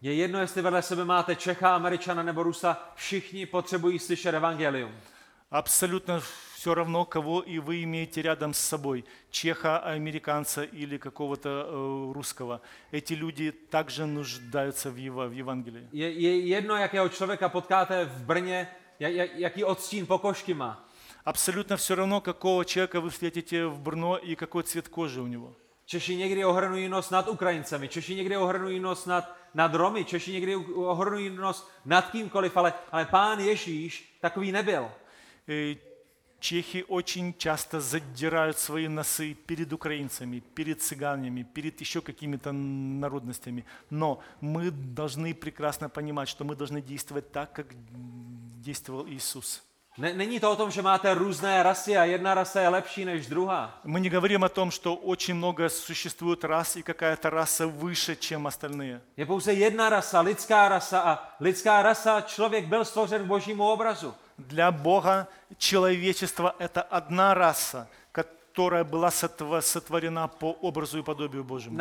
[0.00, 4.92] Je jedno, jestli vedle sebe máte Čecha, Američana nebo Rusa, všichni potřebují slyšet evangelium.
[5.50, 6.20] Абсолютно
[6.63, 12.61] все равно, кого и вы имеете рядом с собой, чеха, американца или какого-то э, русского.
[12.89, 15.89] Эти люди также нуждаются в, Ева- в Евангелии.
[15.91, 18.67] Je, je jedno, jakého člověka potkáte v Brně,
[18.99, 20.87] jak, jak, jaký odstín pokožky má.
[21.25, 25.53] Абсолютно все равно, какого человека вы встретите в Брно и какой цвет кожи у него.
[25.85, 30.55] Češi někdy ohrnují nos nad Ukrajincemi, Češi někdy ohrnují nos nad, nad Romy, Češi někdy
[30.55, 34.87] u- ohrnují nos nad kýmkoliv, ale, ale pán Ježíš takový nebyl.
[35.49, 35.75] Э,
[36.43, 43.63] Чехи очень часто задирают свои носы перед украинцами, перед цыганами, перед еще какими-то народностями.
[43.89, 47.67] Но мы должны прекрасно понимать, что мы должны действовать так, как
[48.61, 49.63] действовал Иисус.
[49.97, 53.27] Ne, není to o tom, že máte různé rasy a jedna rasa je lepší než
[53.27, 53.79] druhá.
[53.85, 58.47] Мы не говорим о том, что очень много существует рас и какая-то раса выше, чем
[58.47, 59.01] остальные.
[59.17, 64.13] Je pouze jedna rasa, lidská rasa a lidská rasa, člověk byl stvořen k božímu obrazu.
[64.37, 65.27] Для Бога
[65.57, 71.79] человечество– это одна раса, которая была сотво- сотворена по образу и подобию Божьему.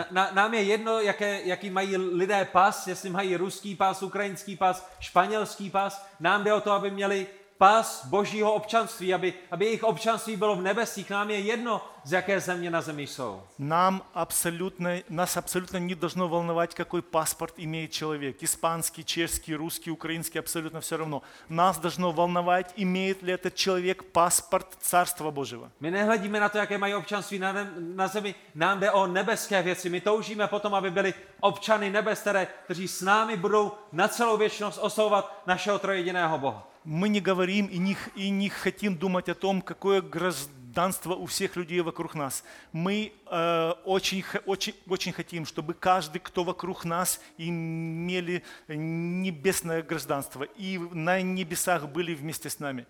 [0.53, 6.07] Jedno, jaké, jaký mají lidé pas, jestli mají ruský pas, ukrajinský pas, španělský pas.
[6.21, 7.27] Nám jde o to, aby měli
[7.58, 11.10] pas božího občanství, aby, aby jejich občanství bylo v nebesích.
[11.10, 13.42] Nám je jedno, z jaké země na zemi jsou.
[13.60, 18.44] Нам абсолютно, нас абсолютно не должно волновать, какой паспорт имеет человек.
[18.44, 21.22] Испанский, чешский, русский, украинский, абсолютно все равно.
[21.50, 25.72] Нас должно волновать, имеет ли этот человек паспорт Царства Божьего.
[25.80, 29.64] My nehledíme na to, jaké mají občanství na, ne- na zemi, nám jde o nebeské
[29.64, 29.90] věci.
[29.90, 34.80] My toužíme potom, aby byli občany nebes, které, kteří s námi budou na celou věčnost
[34.82, 36.68] oslovovat našeho trojediného Boha.
[36.85, 41.55] Мы не говорим и не, и не хотим думать о том, какое гражданство у всех
[41.57, 42.43] людей вокруг нас.
[42.73, 50.79] Мы э, очень, очень, очень хотим, чтобы каждый, кто вокруг нас, имели небесное гражданство и
[50.79, 52.87] на небесах были вместе с нами.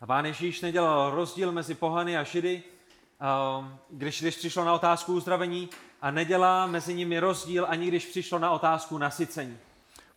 [0.00, 2.62] A pán Ježíš nedělal rozdíl mezi pohany a židy,
[3.20, 5.68] um, když, když přišlo na otázku uzdravení
[6.00, 9.58] a nedělá mezi nimi rozdíl ani když přišlo na otázku nasycení.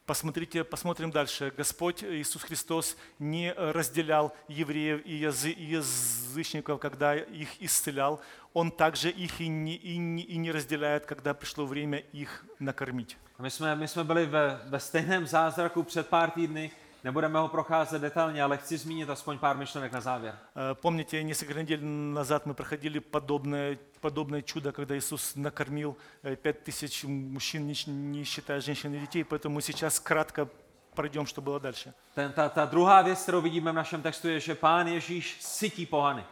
[0.06, 1.54] Посмотрите, посмотрим дальше.
[1.56, 8.20] Господь Иисус Христос не разделял евреев и, язы- и язычников, когда их исцелял.
[8.54, 13.18] Он также их и не, и не- и не разделяет, когда пришло время их накормить.
[13.39, 16.72] My jsme, my jsme byli ve, ve stejném zázraku před pár týdny,
[17.04, 20.36] nebudeme ho procházet detailně, ale chci zmínit aspoň pár myšlenek na závěr.
[20.56, 21.84] Э, Помните, несколько недель
[22.14, 27.91] назад мы проходили подобное, подобное чудо, когда Иисус накормил э, пять тысяч мужчин, не щ-
[27.91, 30.49] не считая женщин и детей, поэтому сейчас кратко
[30.95, 31.93] пройдем, что было дальше.
[32.14, 35.87] Ten, ta, ta druhá věc, kterou vidíme v našem textu, je, že pán Ježíš sytí
[35.87, 36.24] pohany.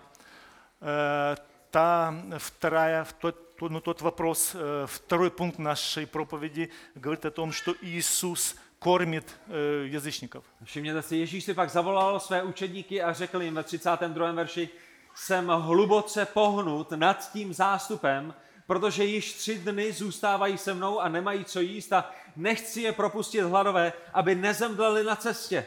[0.83, 1.37] Э,
[1.71, 7.31] Та вторая, в тот, то- ну, тот вопрос, э, второй пункт нашей проповеди говорит о
[7.33, 10.45] том, что Иисус кормит э, язычников.
[10.65, 14.33] Všimněte si, Ježíš si pak zavolal své učedníky a řekl jim ve 32.
[14.33, 14.69] verši,
[15.15, 18.35] jsem hluboce pohnut nad tím zástupem,
[18.67, 23.41] protože již tři dny zůstávají se mnou a nemají co jíst a nechci je propustit
[23.41, 25.67] hladové, aby nezemdleli na cestě.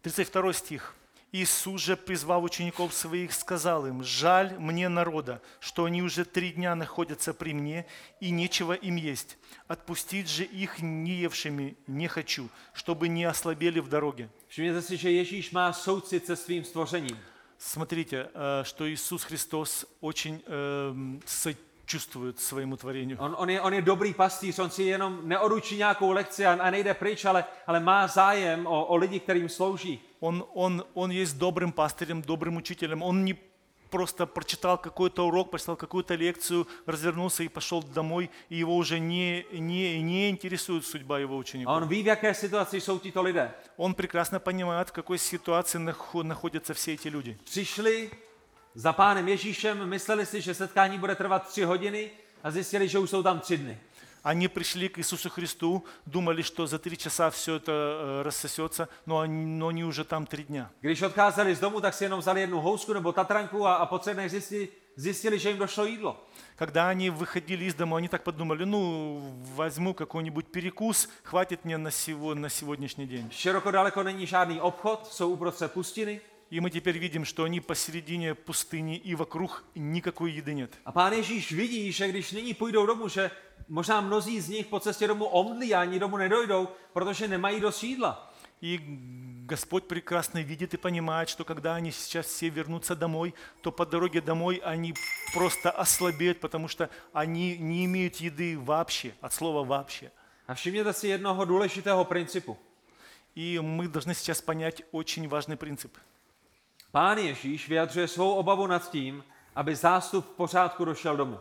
[0.00, 0.94] 32 стих.
[1.32, 6.74] Иисус же, призвав учеников своих, сказал им, «Жаль мне народа, что они уже три дня
[6.74, 7.84] находятся при мне,
[8.20, 9.36] и нечего им есть.
[9.68, 14.30] Отпустить же их неевшими не хочу, чтобы не ослабели в дороге».
[14.48, 17.18] Všimněte si, že Ježíš má soucit se svým stvořením.
[17.60, 23.16] Смотрите, э, что Иисус Христос очень эм, сочувствует своему творению.
[23.20, 26.70] On, on, je, on je dobrý pastýř, on si jenom neoručí nějakou lekci a, a
[26.70, 30.00] nejde pryč, ale, ale má zájem o, o lidi, kterým slouží.
[30.20, 33.02] Он, он, он есть добрым пастырем, добрым учителем.
[33.02, 33.34] Он не
[33.91, 39.45] просто прочитал какой-то урок, прочитал какую-то лекцию, развернулся и пошел домой, и его уже не,
[39.51, 41.75] не, не интересует судьба его учеников.
[41.75, 43.51] on ví, v jaké situaci jsou tito lidé.
[43.77, 47.37] Он прекрасно понимает, в какой ситуации нахо- находятся все эти люди.
[47.43, 48.11] Přišli
[48.75, 52.09] za pánem Ježíšem, mysleli si, že setkání bude trvat tři hodiny
[52.43, 53.77] a zjistili, že už jsou tam tři dny.
[54.23, 59.19] Они пришли к Иисусу Христу, думали, что за три часа все это э, рассосется, но
[59.19, 60.69] они, но они уже там три дня.
[60.81, 63.99] Když odcházeli z domu, tak si jenom vzali jednu housku nebo tatranku a, a po
[63.99, 66.15] třech dnech zjistili, zjistili, že jim došlo jídlo.
[66.55, 69.19] Когда они выходили из дома, они так подумали, ну,
[69.55, 73.29] возьму какой-нибудь перекус, хватит мне на, сего, на сегодняшний день.
[73.31, 76.21] Široko daleko není žádný obchod, jsou uprostřed pustiny.
[76.51, 80.73] И мы теперь видим, что они посередине пустыни, и вокруг никакой еды нет.
[80.83, 83.31] A pán Ježíš vidí, že když nyní půjdou domů, že
[83.69, 87.83] možná mnozí z nich po cestě domů omdlí a ani domů nedojdou, protože nemají dost
[87.83, 88.33] jídla.
[88.61, 88.79] И
[89.45, 94.21] Господь прекрасно видит и понимает, что когда они сейчас все вернутся домой, то по дороге
[94.21, 94.93] домой они
[95.33, 100.11] просто ослабеют, потому что они не имеют еды вообще, от слова вообще.
[100.47, 102.57] A všimněte si jednoho důležitého principu.
[103.35, 105.97] И мы должны сейчас понять очень важный принцип.
[106.92, 109.24] Pán Ježíš vyjadřuje svou obavu nad tím,
[109.54, 111.38] aby zástup v pořádku došel domů.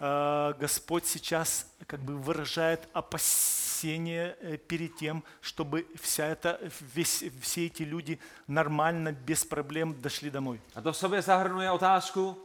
[0.00, 6.58] А, Господь сейчас как бы выражает опасение э, перед тем, чтобы вся эта,
[6.94, 10.60] весь, все эти люди нормально, без проблем дошли домой.
[10.74, 12.36] A to v sobě zahrnuje otázku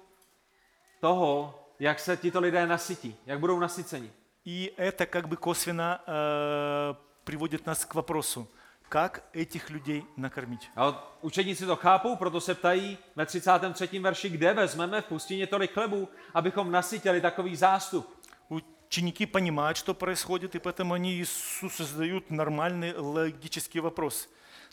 [0.99, 4.11] toho, jak se tito lidé nasytí, jak budou nasyceni.
[4.45, 6.93] И это как бы косвенно э,
[7.23, 8.47] приводит нас к вопросу,
[8.89, 10.69] как этих людей накормить.
[10.75, 13.99] A učeníci to chápou, proto se ptají ve 33.
[13.99, 18.15] verši, kde vezmeme v pustině tolik chlebů, abychom nasytili takový zástup.
[18.49, 24.29] Ученики понимают, что происходит, и поэтому они Иисусу задают нормальный логический вопрос.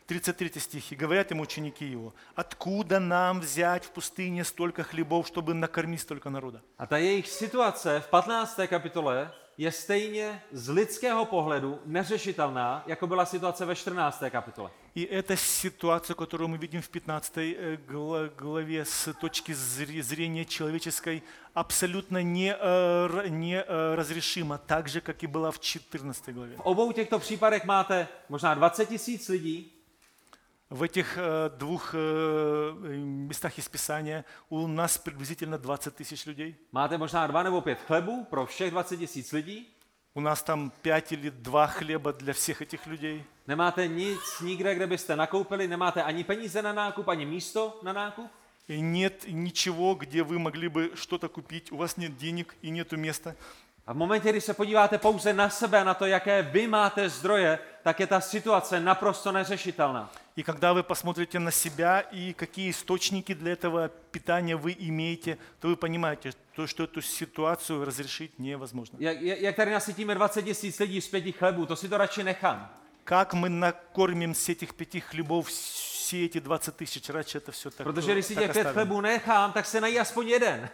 [0.07, 0.93] 33 стих.
[0.93, 6.31] «И говорят ему ученики его, откуда нам взять в пустыне столько хлебов, чтобы накормить столько
[6.31, 6.63] народа?
[6.79, 8.69] A ta jejich situace v 15.
[8.69, 14.23] kapitole je stejně z lidského pohledu neřešitelná, jako byla situace ve 14.
[14.31, 14.71] kapitole.
[14.95, 20.45] И эта ситуация, которую мы видим в 15 э, гла- главе с точки зре- зрения
[20.45, 21.23] человеческой,
[21.55, 22.59] абсолютно не, э,
[23.05, 26.57] р- не э, разрешима, так же, как и была в 14 главе.
[26.57, 29.73] V obou těchto případech máte možná 20 tisíc lidí,
[30.70, 32.74] В этих э, двух э,
[33.30, 36.56] местах из Писания у нас приблизительно 20 тысяч людей.
[36.72, 39.68] máte možná dva nebo pět chlebů pro všech 20 tisíc lidí,
[40.14, 43.24] У нас там 5 или 2 хлеба для всех этих людей.
[43.48, 48.30] nemáte nic nikde, kde byste nakoupili, nemáte ani peníze na nákup, ani místo na nákup.
[48.68, 51.72] И нет ничего, где вы могли бы что-то купить.
[51.72, 53.36] У вас нет денег и нету места.
[53.87, 57.59] A v momentě, kdy se podíváte pouze na sebe, na to, jaké vy máte zdroje,
[57.83, 60.11] tak je ta situace naprosto neřešitelná.
[60.37, 65.69] И когда вы посмотрите на себя и какие источники для этого питания вы имеете, то
[65.69, 68.97] вы понимаете, то, что эту ситуацию разрешить невозможно.
[69.01, 72.23] Jak, jak jak tady nasytíme 20 tisíc lidí z pěti chlebů, to si to radši
[72.25, 72.71] nechám.
[73.05, 77.11] Как мы накормим с этих пяти хлебов все эти 20 тысяч?
[77.11, 78.75] Раньше это все так, Protože když si так těch pět оставим.
[78.75, 80.69] chlebů nechám, tak se nají aspoň jeden.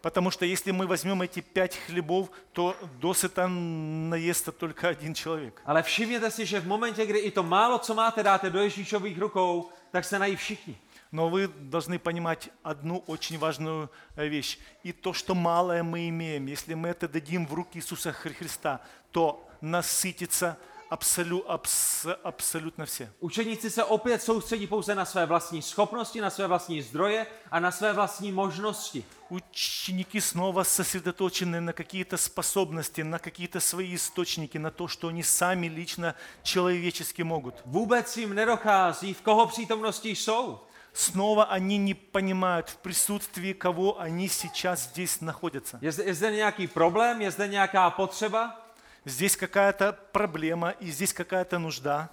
[0.00, 5.62] Потому что если мы возьмем эти пять хлебов, то досыта наестся только один человек.
[5.64, 9.18] Ale všimněte si, že v momentě, kdy i to málo, co máte, dáte do Ježíšových
[9.18, 10.76] rukou, tak se nají všichni.
[11.12, 14.58] Но вы должны понимать одну очень важную э, вещь.
[14.82, 18.80] И то, что малое мы имеем, если мы это дадим в руки Иисуса Хри- Христа,
[19.12, 20.58] то насытится
[20.89, 23.11] абсолю, абс- абсолютно все.
[23.19, 27.71] Učeníci se opět soustředí pouze na své vlastní schopnosti, na své vlastní zdroje a na
[27.71, 29.03] své vlastní možnosti.
[29.29, 35.67] Ученики снова сосредоточены на какие-то способности, на какие-то свои источники, на то, что они сами
[35.67, 37.55] лично человечески могут.
[37.65, 40.59] Vůbec jim nedochází, v koho přítomnosti jsou.
[40.93, 45.79] Снова они не понимают, в присутствии кого они сейчас здесь находятся.
[45.81, 48.64] Je zde, je zde nějaký problém, je zde nějaká potřeba
[49.06, 52.10] Здесь какая-то проблема и здесь какая-то нужда.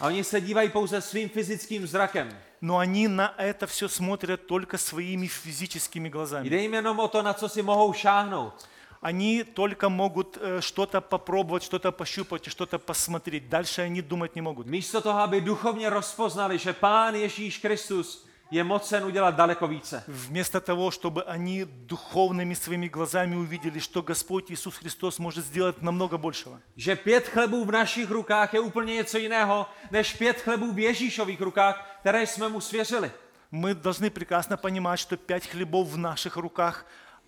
[0.00, 2.28] a oni se dívají pouze svým fyzickým zrakem.
[2.60, 6.48] но они на это все смотрят только своими физическими глазами.
[6.48, 8.68] Jde jim jenom o to, na co si mohou šáhnout.
[9.02, 13.48] Они только могут э, что-то попробовать, что-то пощупать, и что-то посмотреть.
[13.48, 14.66] Дальше они думать не могут.
[14.66, 20.03] Místo toho, aby duchovně rozpoznali, že Pán Ježíš Kristus je mocen udělat daleko více.
[20.07, 26.17] Вместо того, чтобы они духовными своими глазами увидели, что Господь Иисус Христос может сделать намного
[26.17, 26.59] большего.
[26.77, 31.41] Že pět chlebů v našich rukách je úplně něco jiného, než pět chlebů v Ježíšových
[31.41, 33.11] rukách, které jsme mu svěřili.
[33.51, 36.85] Мы должны прекрасно понимать, что пять хлебов в наших руках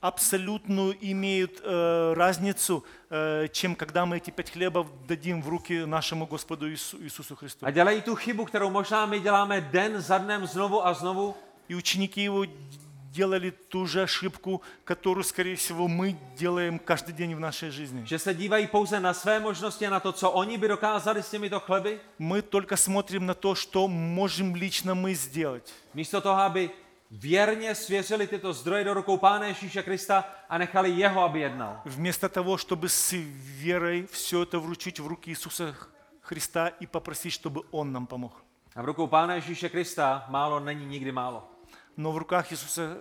[0.09, 6.27] абсолютную имеют э, разницу, э, чем когда мы эти пять хлебов дадим в руки нашему
[6.27, 7.67] Господу Иису- Иисусу Христу.
[7.67, 11.35] A dělají tu chybu, kterou možná my děláme den za dnem znovu a znovu,
[11.69, 12.45] И ученики его
[13.11, 18.03] делали ту же ошибку, которую, скорее всего, мы делаем каждый день в нашей жизни.
[18.05, 21.31] že se dívají pouze na své možnosti a na to, co oni by dokázali s
[21.31, 25.73] těmito chleby, Мы только смотрим на то, что можем лично мы сделать.
[25.95, 26.71] místo toho, aby
[27.14, 31.82] věrně svěřili tyto zdroje do rukou Pána Ježíše Krista a nechali jeho, aby jednal.
[31.86, 33.16] Вместо того, чтобы с
[33.64, 35.76] верой все это вручить в руки Иисуса
[36.22, 38.32] Христа и попросить, чтобы Он нам помог.
[38.76, 41.44] A v rukou Pána Ježíše Krista málo není nikdy málo.
[41.98, 42.98] Но в руках Иисуса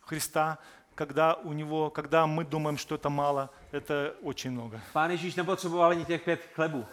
[0.00, 0.58] Христа,
[0.94, 4.80] когда у Него, когда мы думаем, что это мало, это очень много.
[4.92, 6.86] Pán Ježíš nepotřeboval ani těch pět chlebů.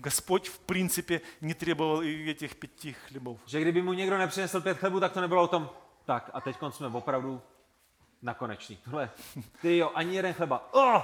[0.00, 3.40] Господь, в принципе, не требовал и этих пяти хлебов.
[3.46, 5.70] Že kdyby mu někdo nepřinesl pět chlebů, tak to nebylo o tom,
[6.08, 7.42] tak a teď jsme opravdu
[8.22, 8.76] na konečný.
[8.84, 9.10] Tohle,
[9.62, 10.68] ty jo, ani jeden chleba.
[10.72, 11.02] Oh!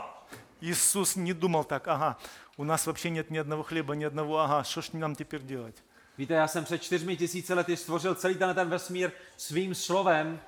[0.61, 2.19] Иисус не думал так, ага,
[2.57, 5.83] у нас вообще нет ни одного хлеба, ни одного, ага, что ж нам теперь делать?
[6.19, 10.41] Víte, já jsem před čtyřmi tisíci lety stvořil celý ten, ten vesmír svým slovem,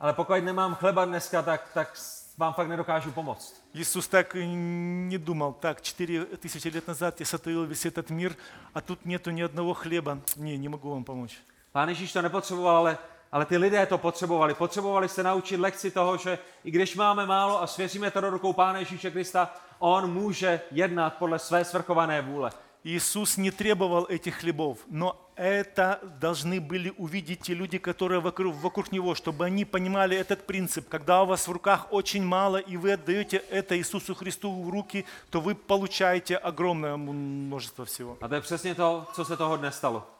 [0.00, 1.98] ale pokud nemám chleba dneska, tak, tak
[2.38, 3.62] vám fakt nedokážu pomoct.
[3.74, 8.36] Иисус так и не думал, так, четыре тысячи лет назад я сотворил весь этот мир,
[8.74, 11.38] а тут нету ни одного хлеба, не, не могу вам помочь.
[11.72, 12.98] Pán Ježíš to nepotřeboval, ale,
[13.32, 14.54] ale ty lidé to potřebovali.
[14.54, 18.52] Potřebovali se naučit lekci toho, že i když máme málo a svěříme to do rukou
[18.52, 22.50] Pána Ježíše Krista, on může jednat podle své svrchované vůle.
[22.84, 28.90] Иисус не требовал этих хлебов, но это должны были увидеть те люди, которые вокруг, вокруг
[28.90, 30.88] Него, чтобы они понимали этот принцип.
[30.88, 35.06] Когда у вас в руках очень мало, и вы отдаете это Иисусу Христу в руки,
[35.30, 38.18] то вы получаете огромное множество всего.
[38.20, 40.15] A to je přesně to, co se toho dnes stalo.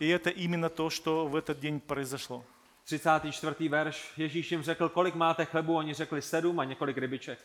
[0.00, 2.44] И это именно то, что в этот день произошло.
[2.84, 3.68] 34.
[3.68, 7.38] verš, Ježíš jim řekl, kolik máte chlebu, oni řekli sedm a několik rybiček.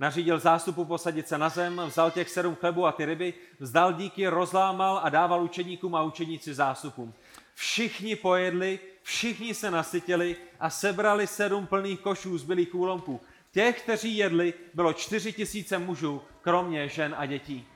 [0.00, 4.28] Nařídil zástupu posadit se na zem, vzal těch sedm chlebů a ty ryby, vzdal díky,
[4.28, 7.14] rozlámal a dával učeníkům a učeníci zástupům.
[7.54, 13.20] Všichni pojedli, všichni se nasytili a sebrali sedm plných košů zbylých úlomků.
[13.52, 17.66] Těch, kteří jedli, bylo čtyři tisíce mužů, kromě žen a dětí.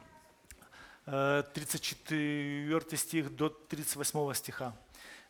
[1.10, 4.76] Э, 34 стих до 38 стиха.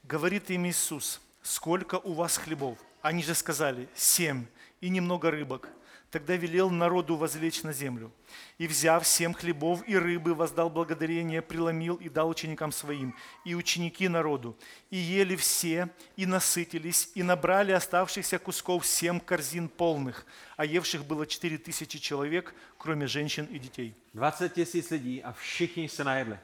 [0.03, 2.79] Говорит им Иисус, сколько у вас хлебов?
[3.03, 4.47] Они же сказали, семь
[4.81, 5.69] и немного рыбок.
[6.09, 8.13] Тогда велел народу возлечь на землю.
[8.57, 14.07] И, взяв семь хлебов и рыбы, воздал благодарение, преломил и дал ученикам своим, и ученики
[14.07, 14.57] народу.
[14.89, 21.27] И ели все, и насытились, и набрали оставшихся кусков семь корзин полных, а евших было
[21.27, 23.93] четыре тысячи человек, кроме женщин и детей.
[24.13, 26.39] 20 tisíc lidí a všichni se najedli.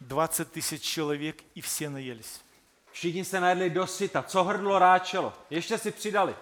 [0.00, 2.40] 20 тысяч человек, и все наелись.
[2.92, 5.32] Všichni se najedli do syta, co hrdlo ráčelo.
[5.50, 6.34] Ještě si přidali.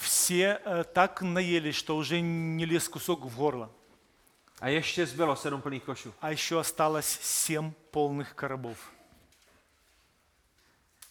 [0.00, 3.70] Все э, так наелись, что уже не лез кусок в горло.
[4.60, 6.14] A ještě zbylo sedm plných košů.
[6.20, 8.78] А еще осталось семь полных коробов.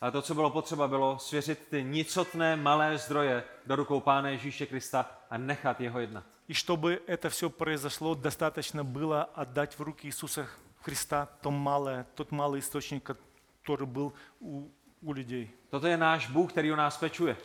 [0.01, 4.65] Ale to, co bylo potřeba, bylo svěřit ty nicotné malé zdroje do rukou Pána Ježíše
[4.65, 6.23] Krista a nechat jeho jednat.
[6.47, 10.47] И чтобы это все произошло, достаточно было отдать в руки Иисуса
[10.81, 14.69] Христа то малое, тот малый источник, который был у,
[15.01, 15.49] у людей.
[15.69, 17.37] Toto je náš Bůh, který o nás pečuje.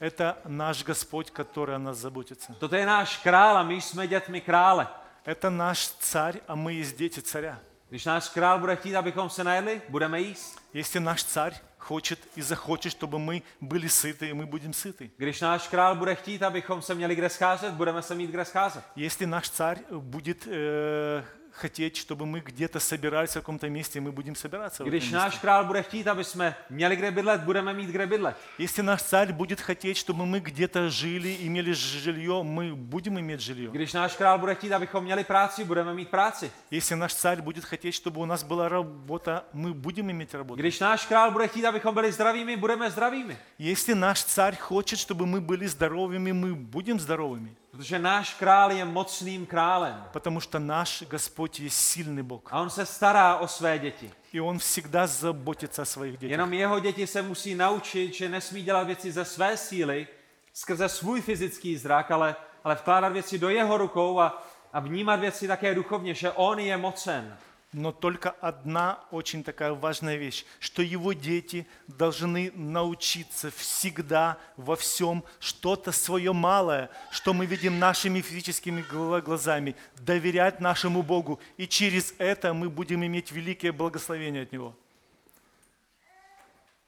[0.00, 2.56] Это наш Господь, который о нас заботится.
[2.58, 4.88] Toto je náš král a my jsme dětmi krále.
[5.26, 7.60] Это наш царь, а мы есть дети царя.
[7.90, 10.58] Když náš král bude chtít, abychom se najedli, budeme jíst.
[10.74, 15.10] Если наш царь хочет и захочет, чтобы мы были сыты, и мы будем сыты.
[15.16, 18.84] Když náš král bude chtít, abychom se měli kde scházet, budeme se mít kde scházet.
[18.96, 24.34] Если наш царь будет э, хотеть, чтобы мы где-то собирались в каком-то месте, мы будем
[24.34, 28.36] собираться Když náš král bude chtít, aby jsme měli kde bydlet, budeme mít kde bydlet.
[28.58, 33.70] Если наш царь будет хотеть, чтобы мы где-то жили, имели жилье, мы будем иметь жилье.
[33.70, 36.50] Když náš král bude chtít, abychom měli práci, budeme mít práci.
[36.70, 40.60] Если наш царь будет хотеть, чтобы у нас была работа, мы будем иметь работу.
[40.60, 43.36] Když náš král bude chtít, abychom byli zdravými, budeme zdravými.
[43.58, 47.56] Если наш царь хочет, чтобы мы были здоровыми, мы будем здоровыми.
[47.71, 50.03] Protože náš král je mocným králem.
[50.11, 52.41] Потому что наш Господь есть сильный Бог.
[52.51, 54.11] A on se stará o své děti.
[54.33, 56.31] И Он всегда заботится о своих детях.
[56.31, 60.07] Jenom jeho děti se musí naučit, že nesmí dělat věci ze své síly,
[60.53, 64.43] skrze svůj fyzický zrak, ale, ale vkládat věci do jeho rukou a,
[64.73, 67.37] a vnímat věci také duchovně, že on je mocen.
[67.72, 75.22] Но только одна очень такая важная вещь, что его дети должны научиться всегда во всем
[75.38, 81.38] что-то свое малое, что мы видим нашими физическими гла- глазами, доверять нашему Богу.
[81.56, 84.74] И через это мы будем иметь великое благословение от Него.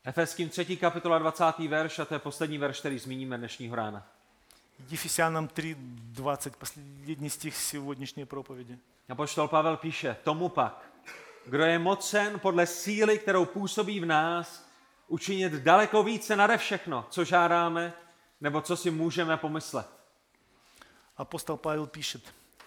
[0.04, 0.76] Efeským 3.
[0.76, 1.68] kapitola 20.
[1.68, 4.06] verš, a to je poslední verš, který zmíníme dnešního rána.
[4.92, 8.78] Ефесянам 3.20, последний стих сегодняшней проповеди.
[9.09, 10.89] Apoštol Pavel píše, tomu pak,
[11.45, 14.69] kdo je mocen podle síly, kterou působí v nás,
[15.07, 17.93] učinit daleko více nade všechno, co žádáme,
[18.41, 19.87] nebo co si můžeme pomyslet.
[21.17, 22.21] Апостол Павел пишет,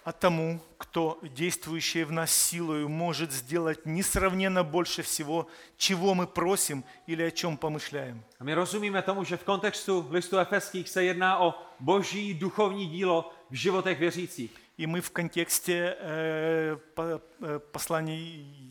[0.04, 5.46] а тому, кто, действующий в нас силою, может сделать несравненно больше всего,
[5.76, 8.24] чего мы просим или о чем помышляем.
[8.38, 13.30] A my rozumíme tomu, že v kontextu listu Efeských se jedná o boží duchovní dílo
[13.50, 14.50] v životech věřících.
[14.77, 18.17] И мы в контексте э, по- э, послания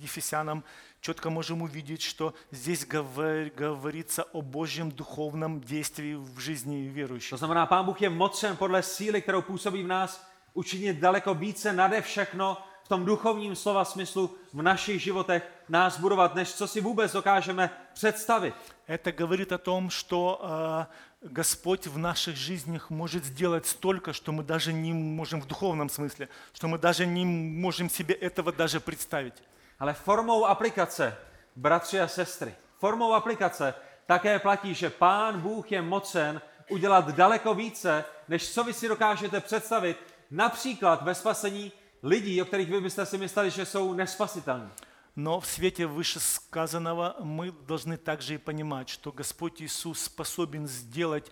[0.03, 0.63] Ефесянам
[1.01, 7.39] четко можем увидеть, что здесь говор- говорится о Божьем духовном действии в жизни To верующих.
[7.39, 12.01] znamená, Pán Bůh je mocen podle síly, kterou působí v nás, učinit daleko více nade
[12.01, 17.13] všechno v tom duchovním slova smyslu v našich životech nás budovat, než co si vůbec
[17.13, 18.55] dokážeme představit.
[18.89, 20.87] Это говорит о том, что э,
[21.25, 26.29] Господь в наших жизнях может сделать столько, что мы даже не можем в духовном смысле,
[26.53, 29.33] что мы даже не можем себе этого даже представить.
[29.79, 31.16] Ale formou aplikace,
[31.57, 33.75] bratři a sestry, formou aplikace
[34.07, 39.41] také platí, že Pán Bůh je mocen udělat daleko více, než co vy si dokážete
[39.41, 39.97] představit,
[40.31, 41.72] například ve spasení
[42.03, 44.70] lidí, o kterých vy byste si mysleli, že jsou nespasitelní.
[45.15, 51.31] Но в свете вышесказанного мы должны также и понимать, что Господь Иисус способен сделать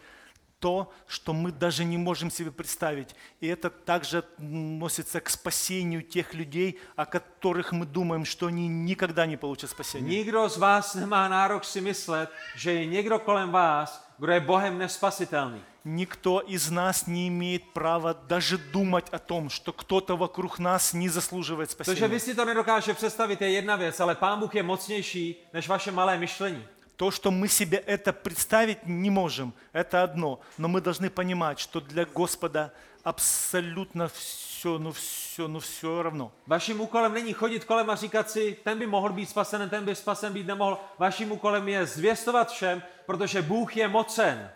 [0.61, 3.17] то, что мы даже не можем себе представить.
[3.41, 9.27] И это также относится к спасению тех людей, о которых мы думаем, что они никогда
[9.27, 10.23] не получат спасения.
[10.23, 14.79] Nikdo z vás nemá nárok si myslet, že je někdo kolem vás, kdo je Bohem
[14.79, 15.61] nespasitelný.
[15.85, 21.09] Никто из нас не имеет права даже думать о том, что кто-то вокруг нас не
[21.09, 22.09] заслуживает To, že спасения.
[22.09, 25.91] vy si to nedokáže představit, je jedna věc, ale Pán Bůh je mocnější než vaše
[25.91, 26.65] malé myšlení.
[26.97, 30.39] То, что мы себе это представить не можем, это одно.
[30.59, 32.71] Но мы должны понимать, что для Господа
[33.03, 36.33] абсолютно все, ну все, ну все равно.
[36.47, 39.95] Vaším úkolem není chodit kolem a říkat si, ten by mohl být spasen, ten by
[39.95, 40.79] spasen být nemohl.
[40.99, 44.51] Vaším úkolem je zvěstovat všem, protože Bůh je mocen.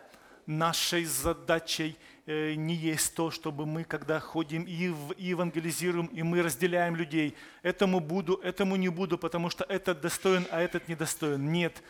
[0.47, 1.97] Нашей задачей
[2.27, 6.95] э, не есть то, чтобы мы, когда ходим и в- и евангелизируем, и мы разделяем
[6.97, 7.33] людей.
[7.65, 11.51] Этому буду, этому не буду, потому что этот достоин, а этот недостоин.
[11.53, 11.83] Нет,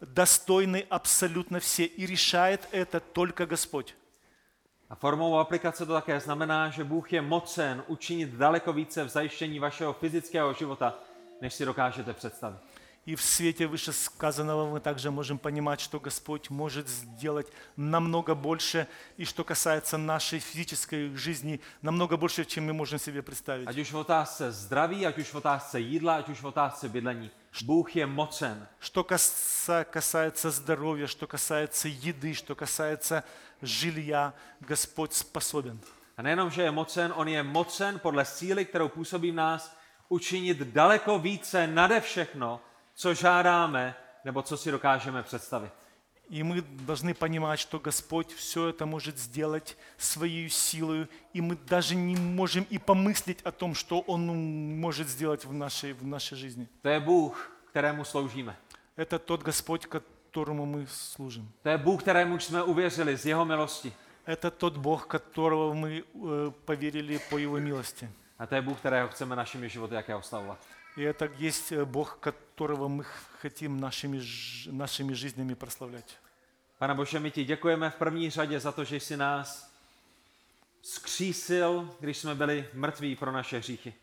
[0.00, 1.84] достойны абсолютно все.
[1.84, 3.94] И решает это только Господь.
[4.90, 9.58] A formou aplikace to také znamená, že Bůh je mocen učinit daleko více v zajištění
[9.58, 10.94] vašeho fyzického života,
[11.40, 12.58] než si dokážete představit.
[13.06, 18.86] И в свете вышесказанного мы также можем понимать, что Господь может сделать намного больше,
[19.18, 23.68] и что касается нашей физической жизни, намного больше, чем мы можем себе представить.
[23.68, 27.30] Ať už v otázce zdraví, ať už v otázce jídla, ať už v otázce bydlení.
[27.64, 28.66] Bůh je mocen.
[28.80, 33.22] Что каса- касается здоровья, что касается еды, что касается
[33.63, 35.79] жилья, Господь способен.
[36.17, 39.77] A nejenom, že je mocen, on je mocen podle síly, kterou působí v nás,
[40.09, 42.61] učinit daleko více nade všechno,
[42.95, 43.95] co žádáme,
[44.25, 45.71] nebo co si dokážeme představit.
[46.29, 51.95] И мы должны понимать, что Господь все это может сделать своей силой, и мы даже
[51.95, 54.27] не можем и помыслить о том, что Он
[54.79, 56.67] может сделать в нашей, в нашей жизни.
[56.81, 58.55] To je Bůh, kterému sloužíme.
[58.95, 59.87] Это тот Господь,
[60.33, 61.51] которому мы служим.
[61.63, 63.93] To je Bůh, kterému jsme uvěřili z jeho milosti.
[64.27, 68.09] Это тот Бог, которого мы э, поверили по Его милости.
[68.39, 70.59] A to je Bůh, kterého chceme našimi životy jaké oslavovat.
[70.97, 73.05] И это есть э, Бог, которого мы
[73.41, 76.17] хотим нашими, ж- нашими жизнями прославлять.
[76.77, 79.71] Pane Bože, my ti děkujeme v první řadě za to, že jsi nás
[80.81, 83.93] skřísil, když jsme byli mrtví pro naše hříchy.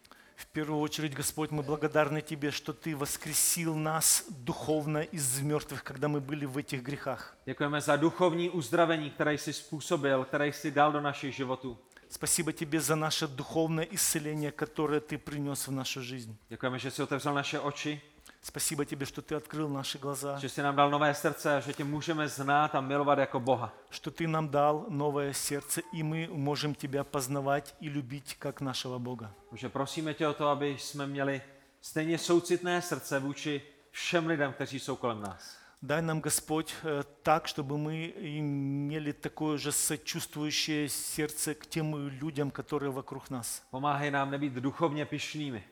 [0.42, 6.08] В первую очередь, Господь, мы благодарны Тебе, что Ты воскресил нас духовно из мертвых, когда
[6.08, 7.38] мы были в этих грехах.
[7.46, 11.78] Děkujeme za duchovní uzdravení, které jsi způsobil, které jsi dal do našich životů.
[12.10, 16.36] Спасибо Тебе за наше духовное исцеление, которое Ты принес в нашу жизнь.
[16.50, 18.02] Děkujeme, že jsi otevřel naše oči,
[18.44, 21.74] Спасибо Тебе, что Ты открыл наши глаза, že jsi nám dal nové srdce a že
[21.74, 23.74] tě můžeme znát a milovat jako Boha.
[23.90, 29.00] что Ты нам дал новое сердце, и мы можем Тебя познавать и любить как нашего
[29.00, 29.32] Бога.
[29.52, 31.42] Bože, prosíme tě o to, aby jsme měli
[31.82, 33.62] stejně soucitné srdce vůči
[33.92, 35.58] všem lidem, kteří jsou kolem nás.
[35.84, 42.52] Дай нам, Господь, э, так, чтобы мы имели такое же сочувствующее сердце к тем людям,
[42.52, 43.64] которые вокруг нас.
[43.72, 45.64] Pomáhej nám nebýt duchovně pyšnými.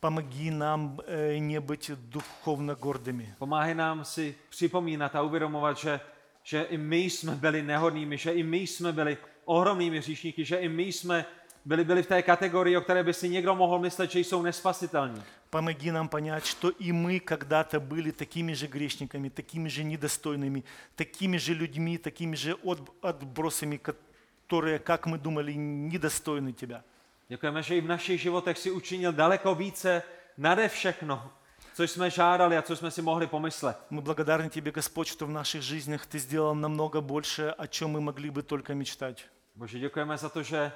[0.00, 3.34] Помоги нам э, не быть духовно гордыми.
[3.38, 6.00] Pomáhej nám si připomínat a uvědomovat, že,
[6.42, 10.68] že i my jsme byli nehodnými, že i my jsme byli ohromnými hříšníky, že i
[10.68, 11.24] my jsme
[11.64, 15.22] byli, byli v té kategorii, o které by si někdo mohl myslet, že jsou nespasitelní.
[15.50, 20.64] Помоги нам понять, что и мы когда-то были такими же грешниками, такими же недостойными,
[20.96, 26.82] такими же людьми, такими же от- отбросами, которые, как мы думали, недостойны Тебя.
[27.30, 30.02] Děkujeme, že i v našich životech si učinil daleko více
[30.38, 31.32] nade všechno,
[31.74, 33.76] co jsme žádali a co jsme si mohli pomyslet.
[33.90, 38.00] Мы благодарны Тебе, Господь, что в наших жизнях Ты сделал намного больше, о чем мы
[38.00, 39.26] могли бы только мечтать.
[39.54, 40.72] Bože, děkujeme za to, že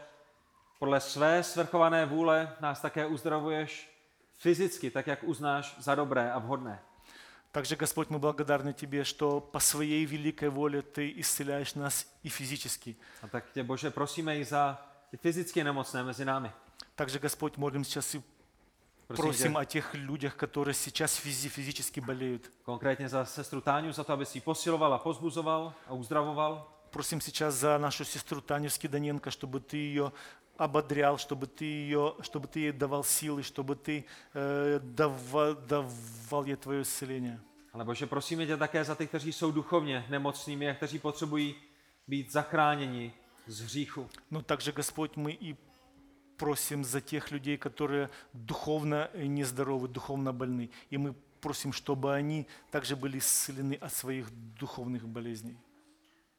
[0.78, 3.90] podle své svrchované vůle nás také uzdravuješ
[4.36, 6.82] fyzicky, tak jak uznáš za dobré a vhodné.
[7.52, 12.96] Также, Господь, мы благодарны Тебе, что по Своей великой воле Ты исцеляешь нас и физически.
[13.22, 16.50] A tak tě, Bože, prosíme i za ty fyzicky nemocné mezi námi.
[16.94, 18.22] Также, Господь, молим сейчас и
[19.06, 22.50] Prosím просим tě, о тех людях, которые сейчас физи- физически болеют.
[22.62, 26.68] konkrétně za sestru Táňu, za to, aby si ji posiloval a pozbuzoval a uzdravoval.
[26.90, 30.12] Просим сейчас за нашу сестру Таню Скиданенко, чтобы ты ее
[30.56, 34.04] ободрял, чтобы ты, ее, чтобы ты ей давал силы, чтобы ты
[34.34, 37.40] э, давал, давал ей твое исцеление.
[37.72, 41.54] Ale Bože, prosíme tě také za ty, kteří jsou duchovně nemocnými a kteří potřebují
[42.08, 43.12] být zachráněni
[43.46, 44.08] z hříchu.
[44.30, 45.56] Но также, Господь, мы и
[46.36, 50.70] просим за тех людей, которые духовно нездоровы, духовно больны.
[50.90, 55.58] И мы просим, чтобы они также были исцелены от своих духовных болезней.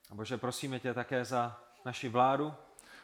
[0.09, 2.53] A Bože, prosíme tě také za naši vládu.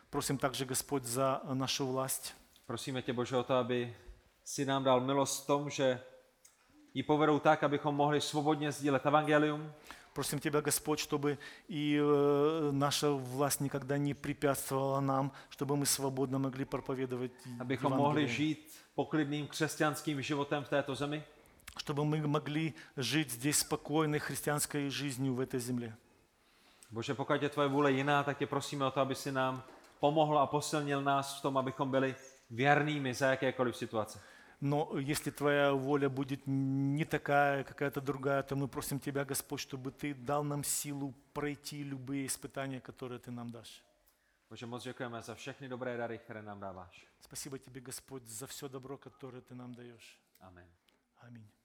[0.09, 2.33] Просим также, Господь, за нашу власть.
[2.65, 3.95] Prosíme tě, Bože, o to, aby
[4.43, 6.01] si nám dal milost v tom, že
[6.93, 9.73] ji povedou tak, abychom mohli svobodně sdílet evangelium,
[10.14, 16.38] Просим Тебя, Господь, чтобы и э, наша власть никогда не препятствовала нам, чтобы мы свободно
[16.38, 21.22] могли проповедовать abychom mohli Евангелие, žít poklidným křesťanským životem v této zemi,
[21.78, 25.96] чтобы мы могли жить здесь спокойной христианской жизнью в этой земле.
[26.90, 29.62] Bože, pokud je tvoje vůle jiná, tak tě prosíme o to, aby si nám
[30.00, 32.14] pomohl a posilnil nás v tom, abychom byli
[32.50, 34.20] věrnými za jakékoliv situace.
[34.62, 39.90] Но если Твоя воля будет не такая, какая-то другая, то мы просим Тебя, Господь, чтобы
[39.90, 43.82] Ты дал нам силу пройти любые испытания, которые Ты нам дашь.
[44.50, 47.06] Bože, moc děkujeme za všechny dobré dary, které nám dáváš.
[47.20, 50.18] Спасибо Тебе, Господь, за все добро, которое Ты нам даешь.
[50.40, 50.68] Amen.
[51.22, 51.61] Аминь.